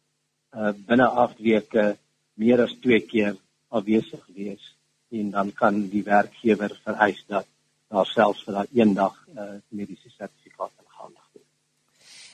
uh 0.58 0.72
binne 0.86 1.06
8 1.06 1.38
weke 1.38 1.96
meer 2.34 2.62
as 2.66 2.74
2 2.82 3.00
keer 3.12 3.34
afwesig 3.68 4.22
wees 4.34 4.64
en 5.10 5.30
dan 5.30 5.52
kan 5.52 5.88
die 5.94 6.02
werkgewer 6.02 6.72
vereis 6.84 7.24
dat 7.26 7.46
daar 7.90 8.06
selfs 8.06 8.44
vir 8.44 8.54
daai 8.54 8.68
een 8.80 8.94
dag 8.94 9.16
'n 9.26 9.38
uh, 9.38 9.58
mediese 9.68 10.10
sertifikaat 10.10 10.72
ingehandig 10.82 11.26
word. 11.32 11.46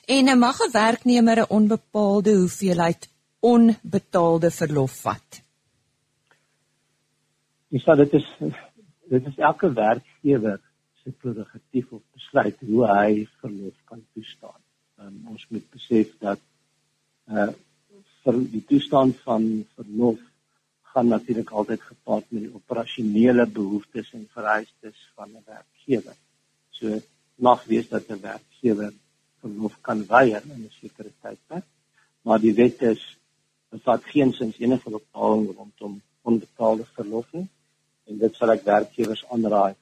En 0.05 0.39
mag 0.39 0.57
'n 0.61 0.71
werknemer 0.71 1.37
'n 1.41 1.51
onbepaalde 1.57 2.33
hoeveelheid 2.35 3.09
onbetaalde 3.39 4.51
verlof 4.51 5.01
vat? 5.01 5.41
Dis 7.69 7.83
so 7.83 7.95
dit 7.95 8.13
is 8.13 8.27
dit 9.09 9.27
is 9.27 9.37
elke 9.37 9.73
werkgewer 9.73 10.59
se 11.03 11.11
prerogatief 11.11 11.91
of 11.91 12.01
besluit 12.13 12.59
hoe 12.69 12.87
hy 12.89 13.11
verlof 13.41 13.75
kan 13.89 14.03
toestaan. 14.13 14.59
Um, 14.99 15.15
ons 15.33 15.45
moet 15.53 15.65
besef 15.71 16.13
dat 16.23 16.43
uh 17.31 17.53
vir 18.27 18.39
die 18.51 18.63
toestand 18.67 19.15
van 19.23 19.43
verlof 19.77 20.19
gaan 20.91 21.07
natuurlik 21.13 21.51
altyd 21.55 21.83
gepaard 21.85 22.25
met 22.35 22.41
die 22.43 22.55
operasionele 22.57 23.45
behoeftes 23.57 24.09
en 24.17 24.25
vereistes 24.33 24.97
van 25.15 25.29
'n 25.31 25.45
werkgewer. 25.45 26.17
So 26.71 26.99
mag 27.35 27.63
wees 27.71 27.87
dat 27.87 28.09
'n 28.09 28.19
werkgewer 28.21 28.91
verlof 29.39 29.77
kan 29.81 30.03
weier 30.05 30.43
in 30.43 30.65
'n 30.65 30.75
sekere 30.81 31.11
tydperk, 31.21 31.63
maar 32.21 32.39
die 32.39 32.53
wet 32.53 32.81
is 32.81 33.17
bevat 33.69 34.03
geen 34.03 34.33
sins 34.33 34.59
enige 34.59 34.89
bepaling 34.89 35.55
rondom 35.55 36.01
onbetaalde 36.21 36.85
verlof 36.97 37.31
nie 37.31 37.47
en 38.17 38.23
dit 38.25 38.35
sal 38.39 38.53
ek 38.55 38.63
werkgewers 38.65 39.25
aanraai 39.33 39.75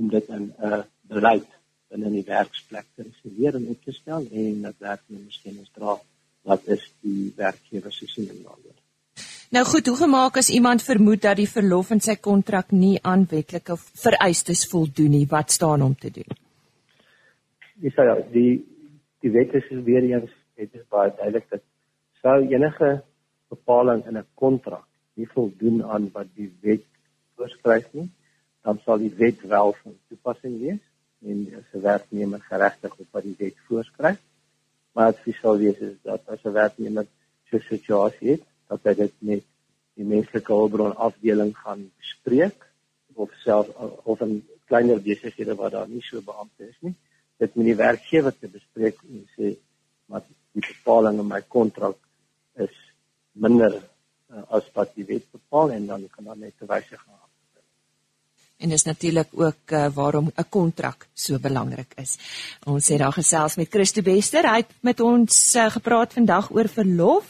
om 0.00 0.08
dit 0.08 0.28
in 0.28 0.52
'n 0.58 0.84
beleid 1.08 1.48
binne 1.90 2.10
die 2.10 2.24
werksplek 2.24 2.86
te 2.96 3.04
reserveer 3.04 3.56
en 3.58 3.66
op 3.68 3.84
te 3.84 3.92
stel 3.92 4.24
en 4.32 4.62
dat 4.62 4.78
werknemers 4.78 5.40
kennis 5.44 5.70
dra 5.76 5.98
wat 6.48 6.68
is 6.76 6.86
die 7.02 7.32
werkgewer 7.36 7.92
se 7.92 8.06
siening 8.06 8.40
daaroor. 8.42 8.78
Nou 9.52 9.64
goed, 9.64 9.86
hoe 9.86 9.96
gemaak 9.96 10.36
as 10.36 10.48
iemand 10.50 10.82
vermoed 10.82 11.22
dat 11.22 11.36
die 11.36 11.48
verlof 11.48 11.90
in 11.90 12.00
sy 12.00 12.16
kontrak 12.16 12.72
nie 12.72 12.98
aan 13.02 13.26
wetlike 13.30 13.76
vereistes 13.76 14.64
voldoen 14.70 15.10
nie, 15.10 15.26
wat 15.28 15.50
staan 15.50 15.82
om 15.82 15.94
te 15.94 16.10
doen? 16.10 16.38
Dis 17.74 17.94
ja, 17.94 18.16
die 18.32 18.64
die 19.20 19.30
wet 19.30 19.52
is 19.54 19.68
weer 19.84 20.02
eens 20.02 20.32
dit 20.56 20.74
is 20.74 20.88
baie 20.88 21.12
duidelik 21.18 21.50
dat 21.50 21.62
sou 22.22 22.38
enige 22.48 23.02
bepaling 23.52 24.06
in 24.06 24.16
'n 24.18 24.26
kontrak 24.34 24.86
nie 25.14 25.28
voldoen 25.34 25.84
aan 25.84 26.10
wat 26.12 26.26
die 26.34 26.50
wet 26.60 26.86
voorskryf 27.42 27.88
nie, 27.98 28.08
dan 28.62 28.78
sal 28.84 29.02
die 29.02 29.12
wet 29.18 29.42
wel 29.50 29.74
van 29.82 29.96
toepassing 30.08 30.58
wees 30.62 30.82
en 31.22 31.46
as 31.58 31.74
'n 31.74 31.82
werknemer 31.82 32.40
geregtig 32.50 32.98
op 32.98 33.08
wat 33.10 33.22
die 33.22 33.38
wet 33.38 33.58
voorskryf. 33.66 34.20
Maar 34.94 35.12
dit 35.24 35.34
sou 35.34 35.58
wees 35.58 35.78
is 35.78 35.96
dat 36.02 36.22
as 36.28 36.44
'n 36.44 36.52
werknemer 36.52 37.06
so 37.50 37.56
'n 37.56 37.68
situasie 37.68 38.30
het 38.30 38.44
dat 38.68 38.80
hy 38.84 38.94
dit 38.94 39.14
met 39.18 39.44
die 39.94 40.04
menslike 40.04 40.52
hulpbron 40.52 40.96
afdeling 40.96 41.52
gaan 41.56 41.90
bespreek 42.00 42.68
of 43.14 43.30
self 43.44 43.68
of 44.04 44.20
'n 44.20 44.42
kleiner 44.66 45.02
besighede 45.02 45.54
waar 45.54 45.70
daar 45.70 45.88
nie 45.88 46.02
so 46.02 46.20
beampte 46.20 46.68
is 46.68 46.78
nie 46.80 46.94
dit 47.36 47.54
met 47.54 47.66
die 47.66 47.76
werkgewer 47.76 48.38
te 48.38 48.48
bespreek 48.48 48.96
en 49.08 49.26
sê 49.36 49.56
maar 50.06 50.22
die 50.52 50.64
bepaling 50.68 51.18
in 51.18 51.28
my 51.28 51.40
kontrak 51.56 51.98
is 52.54 52.76
minder 53.32 53.72
uh, 54.30 54.42
as 54.48 54.70
wat 54.74 54.94
die 54.94 55.04
wet 55.04 55.26
bepaal 55.30 55.70
en 55.70 55.86
dan 55.86 56.08
kan 56.14 56.24
dan 56.24 56.38
net 56.38 56.68
wysig 56.74 57.00
gaan 57.00 57.21
En 58.62 58.70
dis 58.70 58.84
natuurlik 58.86 59.28
ook 59.34 59.74
uh, 59.74 59.86
waarom 59.94 60.30
'n 60.34 60.48
kontrak 60.48 61.06
so 61.14 61.38
belangrik 61.38 61.92
is. 61.96 62.16
Ons 62.64 62.88
het 62.88 62.98
daar 62.98 63.12
gesels 63.12 63.56
met 63.56 63.68
Christo 63.70 64.02
Bester. 64.02 64.46
Hy 64.50 64.56
het 64.56 64.70
met 64.80 65.00
ons 65.00 65.54
uh, 65.54 65.70
gepraat 65.70 66.12
vandag 66.12 66.50
oor 66.50 66.68
verlof 66.68 67.24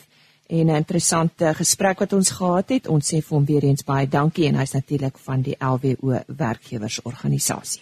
en 0.46 0.66
'n 0.66 0.76
interessante 0.76 1.54
gesprek 1.54 1.98
wat 1.98 2.12
ons 2.12 2.30
gehad 2.30 2.68
het. 2.68 2.86
Ons 2.86 3.14
sê 3.14 3.18
vir 3.24 3.36
hom 3.36 3.44
weer 3.44 3.64
eens 3.64 3.84
baie 3.84 4.08
dankie 4.08 4.46
en 4.46 4.54
hy's 4.54 4.72
natuurlik 4.72 5.18
van 5.18 5.40
die 5.42 5.56
LWO 5.58 6.20
werkgewersorganisasie. 6.26 7.80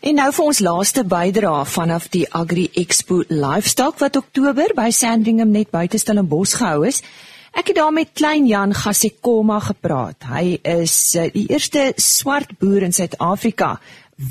En 0.00 0.14
nou 0.14 0.30
vir 0.32 0.44
ons 0.44 0.58
laaste 0.58 1.02
bydrae 1.04 1.64
vanaf 1.64 2.08
die 2.08 2.32
Agri 2.32 2.70
Expo 2.72 3.22
Livestock 3.28 3.98
wat 3.98 4.16
Oktober 4.16 4.72
by 4.74 4.90
Sandringham 4.90 5.50
net 5.50 5.70
buite 5.70 5.98
Stellenbosch 5.98 6.56
gehou 6.56 6.86
is. 6.86 7.02
Ek 7.50 7.72
het 7.72 7.76
daar 7.76 7.92
met 7.92 8.12
klein 8.14 8.46
Jan 8.46 8.74
Gasekoma 8.74 9.58
gepraat. 9.60 10.22
Hy 10.30 10.60
is 10.62 11.14
uh, 11.18 11.26
die 11.34 11.48
eerste 11.50 11.92
swart 11.96 12.58
boer 12.60 12.86
in 12.86 12.94
Suid-Afrika 12.94 13.74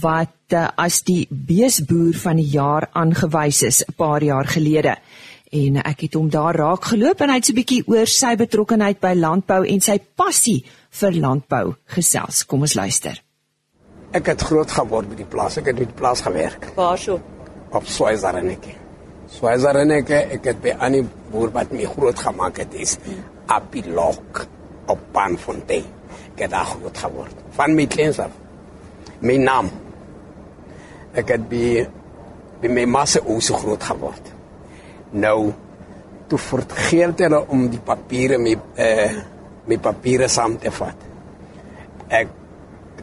wat 0.02 0.56
uh, 0.56 0.70
as 0.80 1.02
die 1.04 1.26
beesboer 1.30 2.16
van 2.22 2.40
die 2.40 2.48
jaar 2.54 2.90
aangewys 2.94 3.64
is 3.64 3.84
'n 3.84 3.96
paar 3.98 4.24
jaar 4.24 4.48
gelede 4.48 4.96
en 5.52 5.82
ek 5.82 6.02
het 6.02 6.14
hom 6.14 6.30
daar 6.30 6.56
raak 6.56 6.86
geloop 6.94 7.22
en 7.22 7.30
hy 7.30 7.36
het 7.36 7.46
so 7.46 7.54
'n 7.54 7.60
bietjie 7.62 7.84
oor 7.88 8.08
sy 8.08 8.36
betrokkeheid 8.36 9.00
by 9.00 9.14
landbou 9.14 9.66
en 9.66 9.82
sy 9.82 10.00
passie 10.16 10.64
vir 10.90 11.12
landbou 11.12 11.76
gesels. 11.86 12.46
Kom 12.46 12.62
ons 12.62 12.74
luister. 12.74 13.22
Ek 14.12 14.26
het 14.26 14.42
groot 14.42 14.72
geword 14.72 15.10
by 15.10 15.16
die 15.16 15.26
plaas. 15.26 15.58
Ek 15.58 15.66
het 15.66 15.76
by 15.76 15.86
die 15.86 16.00
plaas 16.02 16.22
gewerk. 16.22 16.72
Waar 16.76 16.98
so? 16.98 17.20
Op 17.72 17.86
Swaziland. 17.86 18.89
Swaziland 19.30 20.10
ek 20.10 20.48
het 20.50 20.62
by 20.64 20.74
Annie 20.80 21.04
boer 21.32 21.54
wat 21.56 21.72
my 21.76 21.86
groot 21.90 22.20
gemaak 22.20 22.64
het 22.64 22.74
is 22.74 22.98
Apilok 23.50 24.46
op 24.90 25.06
Panfontein. 25.14 25.86
Ek 26.34 26.46
het 26.46 26.52
daar 26.54 26.66
groot 26.66 26.98
geword. 26.98 27.46
Van 27.58 27.76
my 27.78 27.86
kleins 27.90 28.20
af. 28.20 28.34
My 29.22 29.38
naam. 29.38 29.70
Ek 31.14 31.36
het 31.36 31.48
by 31.50 31.88
by 32.60 32.74
my 32.74 32.84
masse 32.90 33.22
oos 33.24 33.48
groot 33.56 33.84
geword 33.88 34.34
nou 35.12 35.52
toe 36.30 36.38
vergeet 36.38 37.24
hulle 37.26 37.40
om 37.50 37.68
die 37.70 37.82
papiere 37.82 38.38
met 38.38 38.60
eh 38.78 39.22
met 39.70 39.82
papiere 39.82 40.28
saam 40.28 40.58
te 40.58 40.72
vat. 40.72 40.96
Ek 42.10 42.28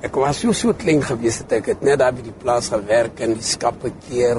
ek 0.02 0.14
was 0.14 0.40
so 0.40 0.52
so 0.52 0.74
klein 0.74 1.02
gewees 1.02 1.38
dat 1.38 1.52
ek 1.52 1.82
net 1.82 1.98
daar 1.98 2.12
by 2.12 2.22
die 2.22 2.34
plaas 2.34 2.68
gewerk 2.68 3.20
en 3.20 3.34
die 3.34 3.42
skappe 3.42 3.92
keer. 4.08 4.38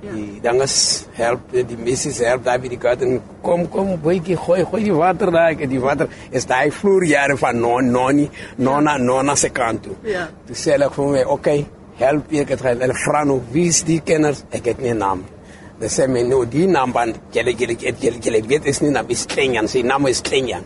Die 0.00 0.40
dan 0.40 0.62
is 0.64 1.06
help 1.18 1.50
die 1.52 1.76
missis 1.76 2.18
help 2.24 2.44
daar 2.44 2.60
by 2.60 2.70
die 2.72 2.80
garden 2.80 3.18
kom 3.44 3.66
kom 3.68 3.96
boetjie 4.00 4.36
gooi 4.36 4.62
gooi 4.64 4.84
die 4.84 4.94
water 4.96 5.32
daar 5.34 5.52
ek 5.52 5.66
die 5.68 5.82
water 5.82 6.08
is 6.30 6.48
daai 6.48 6.70
vloer 6.72 7.04
jare 7.04 7.36
van 7.36 7.60
non 7.60 7.90
noni 7.92 8.30
nona 8.56 8.96
nona 8.98 9.36
se 9.36 9.50
kant 9.50 9.84
toe. 9.88 9.98
Ja. 10.08 10.28
Toe 10.46 10.56
sê 10.56 10.76
hulle 10.76 10.88
vir 10.94 11.12
my 11.16 11.26
okay 11.36 11.58
help 12.00 12.32
ek 12.32 12.56
het 12.56 12.64
hulle 12.70 12.96
vra 13.04 13.26
nou 13.28 13.42
wie 13.52 13.68
is 13.68 13.82
die 13.84 14.00
kenners 14.00 14.44
ek 14.50 14.72
het 14.72 14.80
nie 14.80 14.96
naam 14.96 15.26
nie. 15.26 15.36
They 15.80 15.88
say 15.88 16.06
me 16.06 16.22
no 16.22 16.44
di 16.44 16.66
number 16.66 17.06
gele 17.32 17.54
gele 17.56 17.74
gele 17.74 18.18
gele 18.20 18.42
weet 18.46 18.66
is 18.66 18.82
nie 18.82 18.90
na 18.90 19.00
is 19.08 19.24
Klenjan, 19.24 19.66
sy 19.66 19.80
naam 19.80 20.06
is 20.06 20.20
Klenjan. 20.20 20.64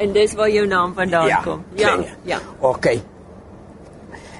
En 0.00 0.14
dis 0.14 0.32
waar 0.34 0.48
jou 0.48 0.66
naam 0.66 0.94
vandaan 0.96 1.26
ja, 1.28 1.40
kom. 1.44 1.64
Ja. 1.76 1.98
Ja. 2.24 2.38
Okay. 2.60 3.02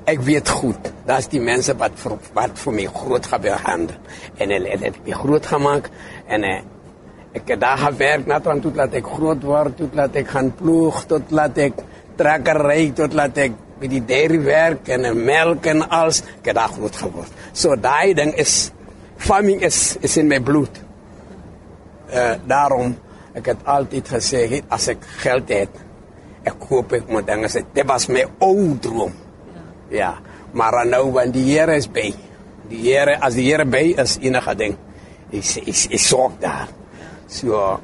Ek 0.08 0.24
weet 0.24 0.48
goed, 0.48 0.88
daar's 1.10 1.28
die 1.30 1.42
mense 1.42 1.74
wat 1.78 1.96
vir 1.98 2.18
wat 2.36 2.66
my 2.72 2.86
groot 2.94 3.26
gebeurd 3.26 3.96
en 4.38 4.54
hulle 4.54 4.76
het 4.86 5.00
my 5.06 5.16
groot 5.22 5.46
gemaak 5.46 5.90
en 6.30 6.46
uh, 6.46 6.58
het 7.32 7.60
daar 7.60 7.78
gewerk 7.78 8.26
na 8.26 8.40
tot 8.40 8.76
laat 8.76 8.94
groot 9.06 9.42
word, 9.42 9.76
tot 9.78 9.94
ek 10.16 10.28
gaan 10.28 10.50
ploeg, 10.58 11.04
tot 11.06 11.30
laat 11.30 11.58
ek 11.58 11.82
trekker 12.18 12.58
ry, 12.66 12.90
tot 12.96 13.14
laat 13.14 13.38
ek 13.38 13.52
met 13.80 13.90
die 13.90 14.02
dairy 14.04 14.40
werk 14.44 14.88
en 14.92 15.06
melk 15.24 15.66
en 15.70 15.84
alles, 15.88 16.22
ek 16.40 16.50
het 16.50 16.58
daar 16.58 16.72
groot 16.74 16.96
geword. 16.96 17.36
So 17.52 17.76
daai 17.76 18.14
ding 18.14 18.34
is 18.34 18.72
farming 19.16 19.62
is 19.62 19.96
is 20.02 20.16
in 20.16 20.28
my 20.28 20.40
bloed. 20.40 20.82
Uh 22.10 22.34
daarom 22.46 22.96
ek 23.34 23.52
het 23.52 23.62
altyd 23.64 24.10
gesê 24.10 24.46
het, 24.50 24.66
as 24.68 24.88
ek 24.90 25.06
geld 25.22 25.52
het, 25.54 25.80
ek 26.44 26.58
koop 26.58 26.92
ek 26.98 27.06
moet 27.08 27.26
dinge 27.26 27.48
sê. 27.48 27.62
Dit 27.74 27.86
was 27.86 28.08
my 28.08 28.26
ou 28.42 28.74
droom. 28.82 29.14
Ja. 29.54 29.62
ja. 30.02 30.12
Maar 30.52 30.86
nou 30.86 31.10
wanneer 31.12 31.32
die 31.32 31.58
Here 31.58 31.76
is 31.76 31.86
by. 31.90 32.10
Die 32.70 32.82
Here 32.82 33.18
as 33.20 33.34
die 33.38 33.46
Here 33.48 33.66
by 33.66 33.94
is 33.98 34.18
enige 34.20 34.54
ding. 34.56 34.76
Is 35.30 35.56
is 35.62 35.86
is 35.90 36.08
sorg 36.08 36.38
daar. 36.42 36.68
So 37.28 37.80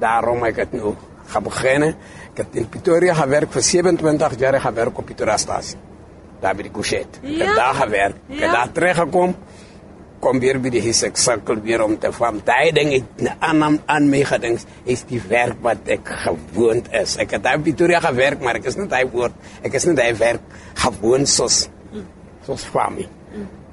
daarom 0.00 0.44
ek 0.44 0.64
het 0.64 0.72
nou 0.72 0.94
gaan 1.30 1.42
begin. 1.42 1.88
Ek 2.32 2.44
het 2.44 2.56
in 2.58 2.68
Pretoria 2.68 3.14
gewerk 3.14 3.52
vir 3.54 3.62
27 3.62 4.38
jaar 4.40 4.60
gewerk 4.60 4.98
op 4.98 5.06
Pretoria 5.06 5.36
stasie. 5.38 5.78
Daar 6.42 6.54
by 6.54 6.66
die 6.66 6.74
Kuchet. 6.74 7.20
Ja. 7.22 7.30
Ek 7.30 7.46
het 7.46 7.56
daar 7.56 7.74
gewerk. 7.74 8.16
Ek 8.28 8.38
ja. 8.38 8.46
het 8.46 8.56
daar 8.58 8.72
terug 8.72 8.96
gekom 9.04 9.36
kom 10.24 10.40
weer 10.40 10.56
by 10.62 10.70
die 10.72 10.80
huis 10.80 11.02
ek 11.04 11.18
sirkel 11.20 11.58
weer 11.64 11.82
om 11.84 11.98
te 12.00 12.08
van 12.14 12.38
daai 12.48 12.72
ding 12.76 12.92
het 12.94 13.42
aan 13.44 13.78
aan 13.92 14.06
my 14.08 14.22
gedink 14.24 14.62
is 14.88 15.04
die 15.10 15.20
werk 15.28 15.60
wat 15.64 15.90
ek 15.92 16.08
gewoond 16.24 16.88
is 17.02 17.18
ek 17.20 17.36
het 17.36 17.48
in 17.52 17.64
Pretoria 17.66 18.00
gewerk 18.04 18.40
maar 18.44 18.60
ek 18.60 18.70
is 18.70 18.78
nie 18.80 18.88
daai 18.88 19.04
woord 19.12 19.36
ek 19.62 19.76
is 19.76 19.86
nie 19.88 19.96
daai 19.98 20.14
werk 20.20 20.54
gewoon 20.86 21.28
soos 21.28 21.66
soos 22.46 22.66
my 22.74 23.06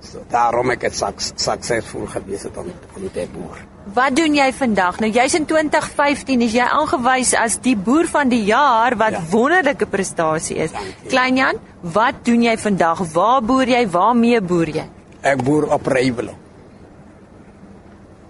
so 0.01 0.23
daarom 0.31 0.71
ek 0.73 0.87
het 0.89 0.95
suksesvol 0.95 2.07
gewees 2.07 2.47
het 2.47 2.57
om 2.57 2.71
om 2.95 3.09
te 3.13 3.27
boer 3.33 3.59
Wat 3.81 4.13
doen 4.13 4.35
jy 4.37 4.45
vandag? 4.53 4.99
Nou 5.01 5.09
jy's 5.09 5.33
in 5.33 5.47
2015 5.49 6.43
is 6.45 6.53
jy 6.53 6.65
aangewys 6.69 7.31
as 7.33 7.55
die 7.65 7.73
boer 7.73 8.05
van 8.11 8.29
die 8.29 8.43
jaar 8.45 8.93
wat 8.99 9.15
ja. 9.15 9.21
wonderlike 9.31 9.87
prestasie 9.89 10.59
is. 10.61 10.75
Klein 11.09 11.39
Jan, 11.39 11.57
wat 11.81 12.21
doen 12.27 12.45
jy 12.45 12.53
vandag? 12.61 13.01
Waar 13.15 13.41
boer 13.41 13.71
jy? 13.73 13.81
Waarmee 13.89 14.41
boer 14.45 14.69
jy? 14.75 14.85
Ek 15.25 15.41
boer 15.45 15.71
op 15.73 15.89
Rywelo. 15.89 16.37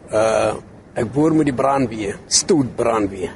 Uh 0.08 0.54
ek 0.92 1.08
boer 1.16 1.32
met 1.32 1.48
die 1.48 1.56
brandweer, 1.56 2.18
stoet 2.28 2.72
brandweer. 2.76 3.32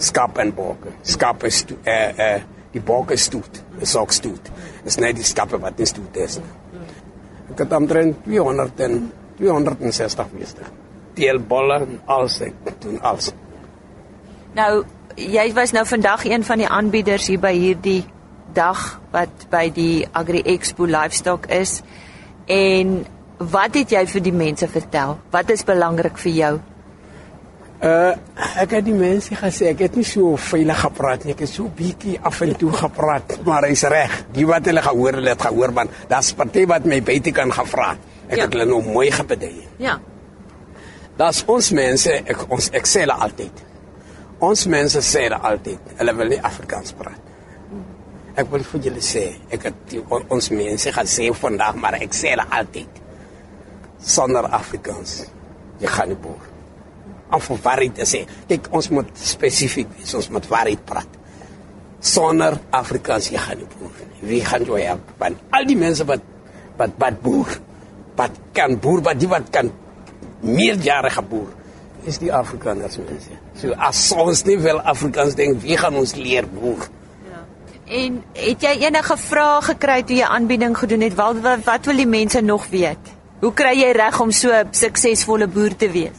Skap 0.00 0.38
en 0.40 0.52
bokke. 0.56 0.94
Skap 1.04 1.44
is 1.48 1.64
eh 1.84 1.96
uh, 1.96 2.28
uh 2.28 2.55
die 2.76 2.84
bokke 2.84 3.16
stoet, 3.20 3.62
is 3.82 3.94
ook 3.96 4.12
stoet. 4.12 4.50
Dis 4.84 4.98
net 5.02 5.16
die 5.18 5.26
skappe 5.26 5.58
wat 5.62 5.78
nie 5.80 5.88
stoet 5.88 6.16
is. 6.22 6.38
Ek 7.52 7.62
het 7.64 7.72
omtrent 7.76 8.24
200 8.26 8.82
en 8.86 9.00
260 9.38 10.34
meeste. 10.36 10.68
Teelbolle 11.16 11.80
en 11.86 11.98
alles 12.12 12.40
ek 12.44 12.76
doen 12.82 13.00
alles. 13.00 13.32
Nou 14.56 14.84
jy 15.16 15.46
was 15.56 15.72
nou 15.72 15.86
vandag 15.88 16.26
een 16.28 16.44
van 16.44 16.60
die 16.60 16.68
aanbieders 16.68 17.26
hier 17.32 17.40
by 17.40 17.54
hierdie 17.56 18.02
dag 18.56 18.82
wat 19.12 19.46
by 19.52 19.68
die 19.72 20.06
Agri 20.12 20.42
Expo 20.44 20.88
Livestock 20.88 21.48
is. 21.52 21.80
En 22.46 22.98
wat 23.38 23.76
het 23.76 23.92
jy 23.92 24.04
vir 24.08 24.24
die 24.24 24.34
mense 24.36 24.68
vertel? 24.68 25.16
Wat 25.32 25.50
is 25.52 25.64
belangrik 25.64 26.18
vir 26.20 26.32
jou? 26.32 26.54
Uh 27.76 28.16
ek 28.56 28.70
het 28.78 28.84
die 28.86 28.94
mense 28.96 29.36
gesê 29.36 29.68
ek 29.74 29.82
het 29.84 29.96
nie 29.98 30.04
so 30.08 30.36
veilig 30.40 30.78
gepraat 30.80 31.24
nie. 31.24 31.34
Ek 31.36 31.42
het 31.44 31.52
so 31.52 31.68
bietjie 31.68 32.16
af 32.24 32.40
en 32.40 32.54
toe 32.56 32.72
gepraat, 32.72 33.36
maar 33.44 33.66
hy's 33.68 33.84
reg. 33.92 34.14
Die 34.32 34.46
wat 34.48 34.64
hulle 34.64 34.82
gehoor 34.84 35.18
het, 35.20 35.28
het 35.34 35.44
gehoor 35.48 35.72
man. 35.76 35.92
Daar's 36.08 36.32
party 36.32 36.64
wat 36.66 36.88
my 36.88 37.02
baie 37.04 37.32
kan 37.36 37.52
gevra. 37.52 37.94
Ek 38.28 38.38
ja. 38.38 38.46
het 38.46 38.56
hulle 38.56 38.66
nou 38.70 38.80
mooi 38.84 39.10
gebedei. 39.12 39.52
Ja. 39.82 39.98
Das 41.20 41.44
ons 41.48 41.70
mense, 41.76 42.16
ek 42.24 42.46
ons 42.52 42.70
ek 42.76 42.88
sê 42.88 43.04
hulle 43.04 43.18
altyd. 43.28 43.62
Ons 44.46 44.66
mense 44.72 45.00
sê 45.04 45.26
hulle 45.28 45.38
altyd, 45.50 45.94
hulle 46.00 46.16
wil 46.16 46.32
nie 46.34 46.40
Afrikaans 46.44 46.96
praat. 46.96 47.22
Ek 48.36 48.50
wil 48.52 48.64
vir 48.68 48.82
julle 48.88 49.04
sê, 49.04 49.30
ek 49.52 49.70
het 49.70 49.78
die, 49.92 50.02
ons 50.12 50.50
mense 50.52 50.92
gesê 50.92 51.30
vandag, 51.32 51.78
maar 51.80 51.96
ek 52.00 52.12
sê 52.16 52.34
hulle 52.34 52.44
altyd 52.58 53.00
sonder 54.00 54.48
Afrikaans. 54.52 55.22
Jy 55.80 55.88
gaan 55.92 56.12
nie 56.12 56.20
boer. 56.20 56.55
Om 57.30 57.42
vir 57.42 57.62
waarheid 57.62 57.94
te 57.98 58.06
sê, 58.06 58.22
kyk 58.48 58.68
ons 58.70 58.88
moet 58.94 59.08
spesifiek 59.18 59.88
wees, 59.98 60.14
ons 60.14 60.28
moet 60.30 60.46
waarheid 60.50 60.84
praat. 60.86 61.18
Sonder 62.00 62.58
Afrikaans 62.70 63.30
jy 63.32 63.40
gaan 63.42 63.58
nie 63.58 63.68
boer. 63.78 64.02
Wie 64.22 64.42
gaan 64.44 64.64
jou 64.64 64.78
help? 64.80 65.12
Want 65.18 65.42
al 65.50 65.66
die 65.66 65.78
mense 65.78 66.06
wat 66.06 66.22
wat 66.76 66.96
wat 67.00 67.20
boer, 67.22 67.58
wat 68.16 68.40
kan 68.52 68.76
boer, 68.78 69.02
wat 69.02 69.20
die 69.20 69.30
wat 69.30 69.50
kan 69.50 69.72
meerjarige 70.44 71.22
boer 71.22 71.52
is 72.06 72.20
die 72.22 72.30
Afrikaners 72.32 73.00
mense. 73.00 73.38
So 73.58 73.74
as 73.88 74.04
ons 74.14 74.44
nie 74.46 74.58
wel 74.62 74.78
Afrikaans 74.78 75.34
dink, 75.38 75.58
wie 75.64 75.78
gaan 75.80 75.96
ons 75.98 76.14
leer 76.14 76.46
boer? 76.46 76.86
En 77.86 78.18
het 78.34 78.64
jy 78.66 78.72
enige 78.82 79.16
vrae 79.22 79.60
gekry 79.68 80.00
toe 80.06 80.16
jy 80.18 80.26
aanbieding 80.26 80.74
gedoen 80.78 81.04
het? 81.06 81.14
Wat, 81.18 81.38
wat 81.42 81.62
wat 81.66 81.86
wil 81.86 82.02
die 82.02 82.08
mense 82.10 82.40
nog 82.42 82.66
weet? 82.72 83.12
Hoe 83.42 83.52
kry 83.54 83.76
jy 83.78 83.92
reg 83.94 84.20
om 84.20 84.32
so 84.34 84.50
'n 84.50 84.72
suksesvolle 84.74 85.46
boer 85.46 85.76
te 85.76 85.90
wees? 85.90 86.18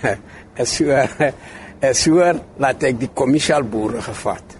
Es 0.56 0.76
so 0.78 0.94
es 1.84 2.02
so 2.04 2.24
laat 2.62 2.82
ek 2.88 2.98
die 3.00 3.10
kommersiële 3.14 3.66
boere 3.68 4.02
gevat 4.04 4.56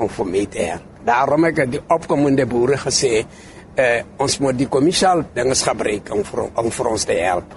om 0.00 0.08
vir 0.08 0.26
my 0.26 0.44
te 0.50 0.66
help. 0.70 0.86
Daarom 1.04 1.46
ek 1.48 1.64
die 1.70 1.80
opkomende 1.80 2.46
boere 2.48 2.78
gesê, 2.80 3.20
uh, 3.22 4.00
ons 4.20 4.38
moet 4.40 4.58
die 4.58 4.68
kommersiële 4.68 5.28
dinge 5.36 5.56
gebruik 5.56 6.10
om 6.14 6.24
vir, 6.24 6.46
om 6.62 6.70
vir 6.76 6.90
ons 6.90 7.06
te 7.08 7.18
help. 7.20 7.56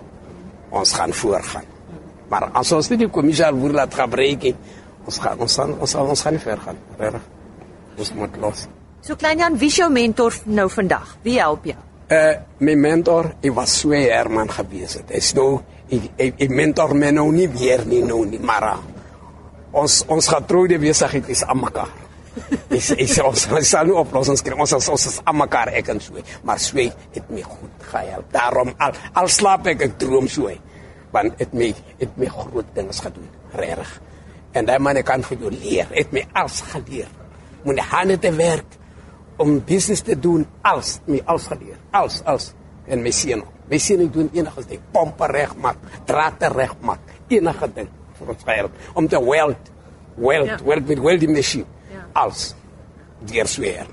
Ons 0.74 0.94
gaan 0.98 1.14
voorgaan. 1.14 1.70
Maar 2.30 2.50
as 2.60 2.72
ons 2.76 2.90
nie 2.92 3.04
die 3.04 3.12
kommersiële 3.14 3.58
boere 3.58 3.80
laat 3.82 3.96
gebruik, 3.98 4.50
ons 5.08 5.20
gaan 5.24 5.40
ons 5.44 5.58
gaan 5.60 5.78
ons, 5.80 5.96
ons 5.96 6.26
gaan 6.28 6.38
nie 6.38 6.44
ver 6.44 6.62
gaan. 6.68 6.84
Reg 7.00 7.22
ons 7.98 8.14
moet 8.18 8.38
los. 8.42 8.68
So 9.04 9.16
klein 9.20 9.42
Jan, 9.42 9.58
wie 9.60 9.70
is 9.70 9.78
jou 9.78 9.90
mentor 9.92 10.36
nou 10.46 10.70
vandag? 10.72 11.18
Wie 11.26 11.38
help 11.40 11.68
jou? 11.70 11.78
Uh 12.12 12.40
my 12.64 12.76
mentor, 12.80 13.34
hy 13.44 13.52
was 13.56 13.76
so 13.82 13.92
Herman 13.92 14.50
gewees 14.52 14.98
het. 15.00 15.12
Hy's 15.12 15.34
nou 15.38 15.62
mentor 16.50 16.94
my 16.98 17.12
nou 17.12 17.30
nie 17.32 17.48
weer 17.52 17.84
nie 17.86 18.04
nou 18.06 18.24
nie, 18.26 18.40
maar 18.40 18.68
uh, 18.72 18.78
ons 19.74 20.02
ons 20.12 20.30
getroude 20.36 20.80
besigheid 20.82 21.30
is 21.34 21.44
aan 21.44 21.62
mekaar. 21.62 21.92
Is 22.74 22.92
is 22.98 23.18
ons 23.22 23.48
ons 23.52 23.70
sal 23.70 23.90
nie 23.90 23.98
oplossings 23.98 24.42
kry. 24.42 24.58
Ons 24.58 24.74
ons, 24.74 24.92
ons 24.96 25.08
is 25.10 25.20
aan 25.22 25.38
mekaar 25.38 25.74
ek 25.78 25.92
en 25.94 26.02
so. 26.02 26.22
Maar 26.44 26.62
so 26.62 26.82
het 26.82 27.30
my 27.30 27.44
goed 27.46 27.90
gehelp. 27.92 28.32
Daarom 28.34 28.74
al 28.82 28.98
al 29.22 29.30
slaap 29.30 29.68
ek 29.70 29.86
ek 29.90 30.00
droom 30.02 30.30
so. 30.32 30.50
Want 31.14 31.38
dit 31.38 31.54
my 31.54 31.74
het 32.00 32.16
my 32.18 32.30
groot 32.34 32.70
dinge 32.74 32.94
gedoen, 32.94 33.28
regtig. 33.54 33.92
En 34.58 34.66
daai 34.66 34.80
man 34.82 34.98
kan 35.06 35.22
vir 35.26 35.46
jou 35.46 35.52
leer. 35.54 35.92
Het 35.94 36.14
my 36.14 36.26
alles 36.34 36.62
geleer 36.74 37.12
moet 37.64 37.80
hande 37.80 38.18
te 38.20 38.32
werk 38.36 38.80
om 39.36 39.64
business 39.66 40.02
te 40.02 40.20
doen 40.20 40.46
als 40.62 41.00
my 41.06 41.22
als 41.26 41.48
geleer 41.48 41.78
als 41.92 42.22
als 42.26 42.52
en 42.86 43.02
my 43.02 43.12
seun 43.12 43.44
my 43.74 43.82
seun 43.82 44.12
doen 44.14 44.30
enige 44.38 44.66
ding 44.70 44.82
pompe 44.94 45.28
reg 45.34 45.56
maak 45.58 45.82
draad 46.06 46.46
reg 46.54 46.76
maak 46.86 47.14
enige 47.34 47.70
ding 47.74 47.90
vir 48.20 48.34
ons 48.36 48.46
help 48.52 48.72
om 48.94 49.10
te 49.10 49.22
weld 49.26 49.74
weld 50.22 50.54
ja. 50.54 50.62
weld 50.68 50.88
met 50.92 51.02
welding 51.02 51.34
machine 51.34 51.66
ja. 51.90 52.06
als 52.26 52.52
deur 53.26 53.50
sweer 53.50 53.90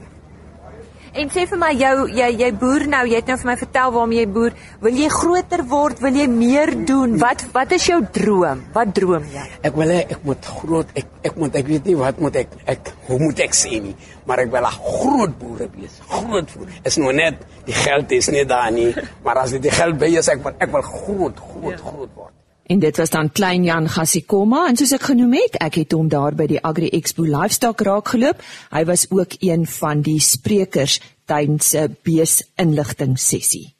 En 1.10 1.30
sê 1.34 1.42
vir 1.50 1.58
my 1.58 1.70
jou 1.74 2.04
jy 2.14 2.28
jy 2.38 2.48
boer 2.54 2.84
nou, 2.86 3.00
jy 3.10 3.18
het 3.18 3.30
nou 3.30 3.36
vir 3.40 3.48
my 3.48 3.56
vertel 3.58 3.92
waarom 3.96 4.12
jy 4.14 4.26
boer. 4.30 4.54
Wil 4.84 4.98
jy 5.00 5.08
groter 5.10 5.64
word? 5.72 5.98
Wil 6.04 6.18
jy 6.20 6.26
meer 6.30 6.70
doen? 6.86 7.16
Wat 7.18 7.42
wat 7.54 7.74
is 7.74 7.88
jou 7.90 7.98
droom? 8.14 8.62
Wat 8.76 8.92
droom 8.94 9.26
jy? 9.32 9.46
Ek 9.66 9.74
wil 9.80 9.90
ek 9.96 10.22
moet 10.28 10.50
groot 10.60 10.94
ek 10.94 11.10
ek 11.26 11.40
moet 11.42 11.58
ek 11.58 11.66
weet 11.66 11.90
nie 11.90 11.96
wat 11.98 12.22
moet 12.22 12.38
ek 12.44 12.54
ek 12.70 12.92
hoe 13.08 13.18
moet 13.24 13.42
ek 13.42 13.58
sê 13.58 13.80
nie, 13.82 13.96
maar 14.26 14.44
ek 14.44 14.52
wil 14.54 14.70
'n 14.70 14.78
groot 14.86 15.38
boer 15.38 15.66
wees. 15.74 15.98
Groot 16.08 16.46
boer. 16.54 16.68
Is 16.84 16.96
nou 16.96 17.12
net 17.12 17.42
die 17.66 17.74
geld 17.74 18.12
is 18.12 18.30
nie 18.30 18.44
daar 18.44 18.70
nie, 18.70 18.94
maar 19.24 19.42
as 19.42 19.50
dit 19.50 19.62
die 19.62 19.74
geld 19.74 19.98
by 19.98 20.14
is 20.14 20.28
ek 20.28 20.44
wil 20.44 20.54
ek 20.58 20.70
wil 20.70 20.82
groot 20.82 21.36
groot 21.36 21.74
ja. 21.74 21.90
groot 21.90 22.10
word. 22.14 22.39
En 22.70 22.78
dit 22.78 22.96
was 22.96 23.10
dan 23.10 23.32
klein 23.32 23.64
Jan 23.64 23.88
Gassikoma 23.90 24.68
en 24.70 24.76
soos 24.78 24.92
ek 24.94 25.08
genoem 25.08 25.32
het, 25.34 25.56
ek 25.58 25.80
het 25.80 25.94
hom 25.96 26.06
daar 26.10 26.36
by 26.38 26.44
die 26.52 26.60
Agri 26.62 26.86
Expo 26.94 27.24
Livestock 27.26 27.82
raakgeloop. 27.82 28.44
Hy 28.70 28.84
was 28.86 29.08
ook 29.10 29.34
een 29.42 29.64
van 29.66 30.04
die 30.06 30.20
sprekers 30.22 31.00
tydens 31.26 31.74
'n 31.74 31.96
bees 32.06 32.44
inligting 32.54 33.18
sessie. 33.18 33.74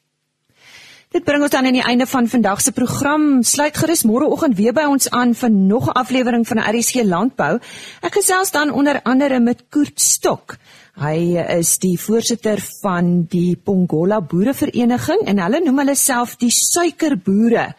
Dit 1.11 1.23
bring 1.23 1.41
ons 1.41 1.51
dan 1.51 1.65
aan 1.65 1.73
die 1.79 1.87
einde 1.87 2.05
van 2.05 2.27
vandag 2.27 2.61
se 2.61 2.71
program. 2.71 3.43
Sluit 3.43 3.77
gerus 3.77 4.03
môreoggend 4.03 4.55
weer 4.55 4.73
by 4.73 4.83
ons 4.83 5.09
aan 5.09 5.33
vir 5.35 5.51
nog 5.51 5.87
'n 5.87 5.99
aflewering 6.03 6.47
van 6.47 6.59
RSG 6.59 7.03
Landbou. 7.03 7.59
Ek 8.01 8.13
gesels 8.13 8.51
dan 8.51 8.71
onder 8.71 9.01
andere 9.03 9.39
met 9.39 9.63
Koert 9.69 10.01
Stok. 10.01 10.57
Hy 10.95 11.37
is 11.59 11.77
die 11.77 11.99
voorsitter 11.99 12.59
van 12.81 13.25
die 13.29 13.55
Pongola 13.55 14.21
Boerevereniging 14.21 15.21
en 15.25 15.39
hulle 15.39 15.61
noem 15.63 15.77
hulle 15.77 15.95
self 15.95 16.35
die 16.35 16.51
suikerboere. 16.51 17.75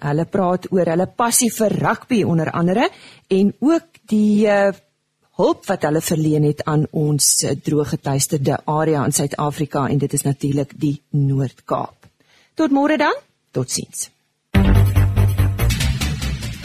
Hulle 0.00 0.24
praat 0.24 0.68
oor 0.72 0.88
hulle 0.88 1.06
passie 1.06 1.50
vir 1.52 1.74
rugby 1.82 2.22
onder 2.24 2.50
andere 2.56 2.88
en 3.28 3.52
ook 3.60 4.00
die 4.08 4.46
uh, 4.48 4.70
hulp 5.40 5.66
wat 5.68 5.84
hulle 5.88 6.00
verleen 6.00 6.46
het 6.48 6.62
aan 6.64 6.86
ons 6.90 7.26
uh, 7.44 7.56
drooggetuisterde 7.64 8.62
area 8.64 9.04
in 9.04 9.12
Suid-Afrika 9.12 9.88
en 9.88 9.98
dit 9.98 10.12
is 10.12 10.24
natuurlik 10.24 10.72
die 10.80 10.96
Noord-Kaap. 11.10 12.08
Tot 12.54 12.72
môre 12.72 12.96
dan. 13.00 13.14
Totsiens. 13.50 14.08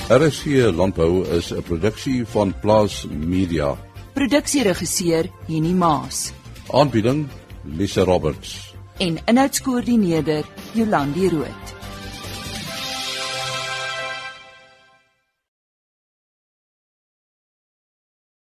RSC 0.06 0.72
Landbou 0.76 1.26
is 1.38 1.52
'n 1.52 1.64
produksie 1.64 2.26
van 2.26 2.54
Plaas 2.62 3.06
Media. 3.10 3.76
Produksieregisseur 4.14 5.26
Henny 5.48 5.74
Maas. 5.74 6.32
Aanbieding 6.72 7.28
Lisa 7.64 8.04
Roberts. 8.04 8.76
En 8.98 9.18
inhoudskoördineerder 9.26 10.46
Jolandi 10.74 11.30
Rooi. 11.30 11.75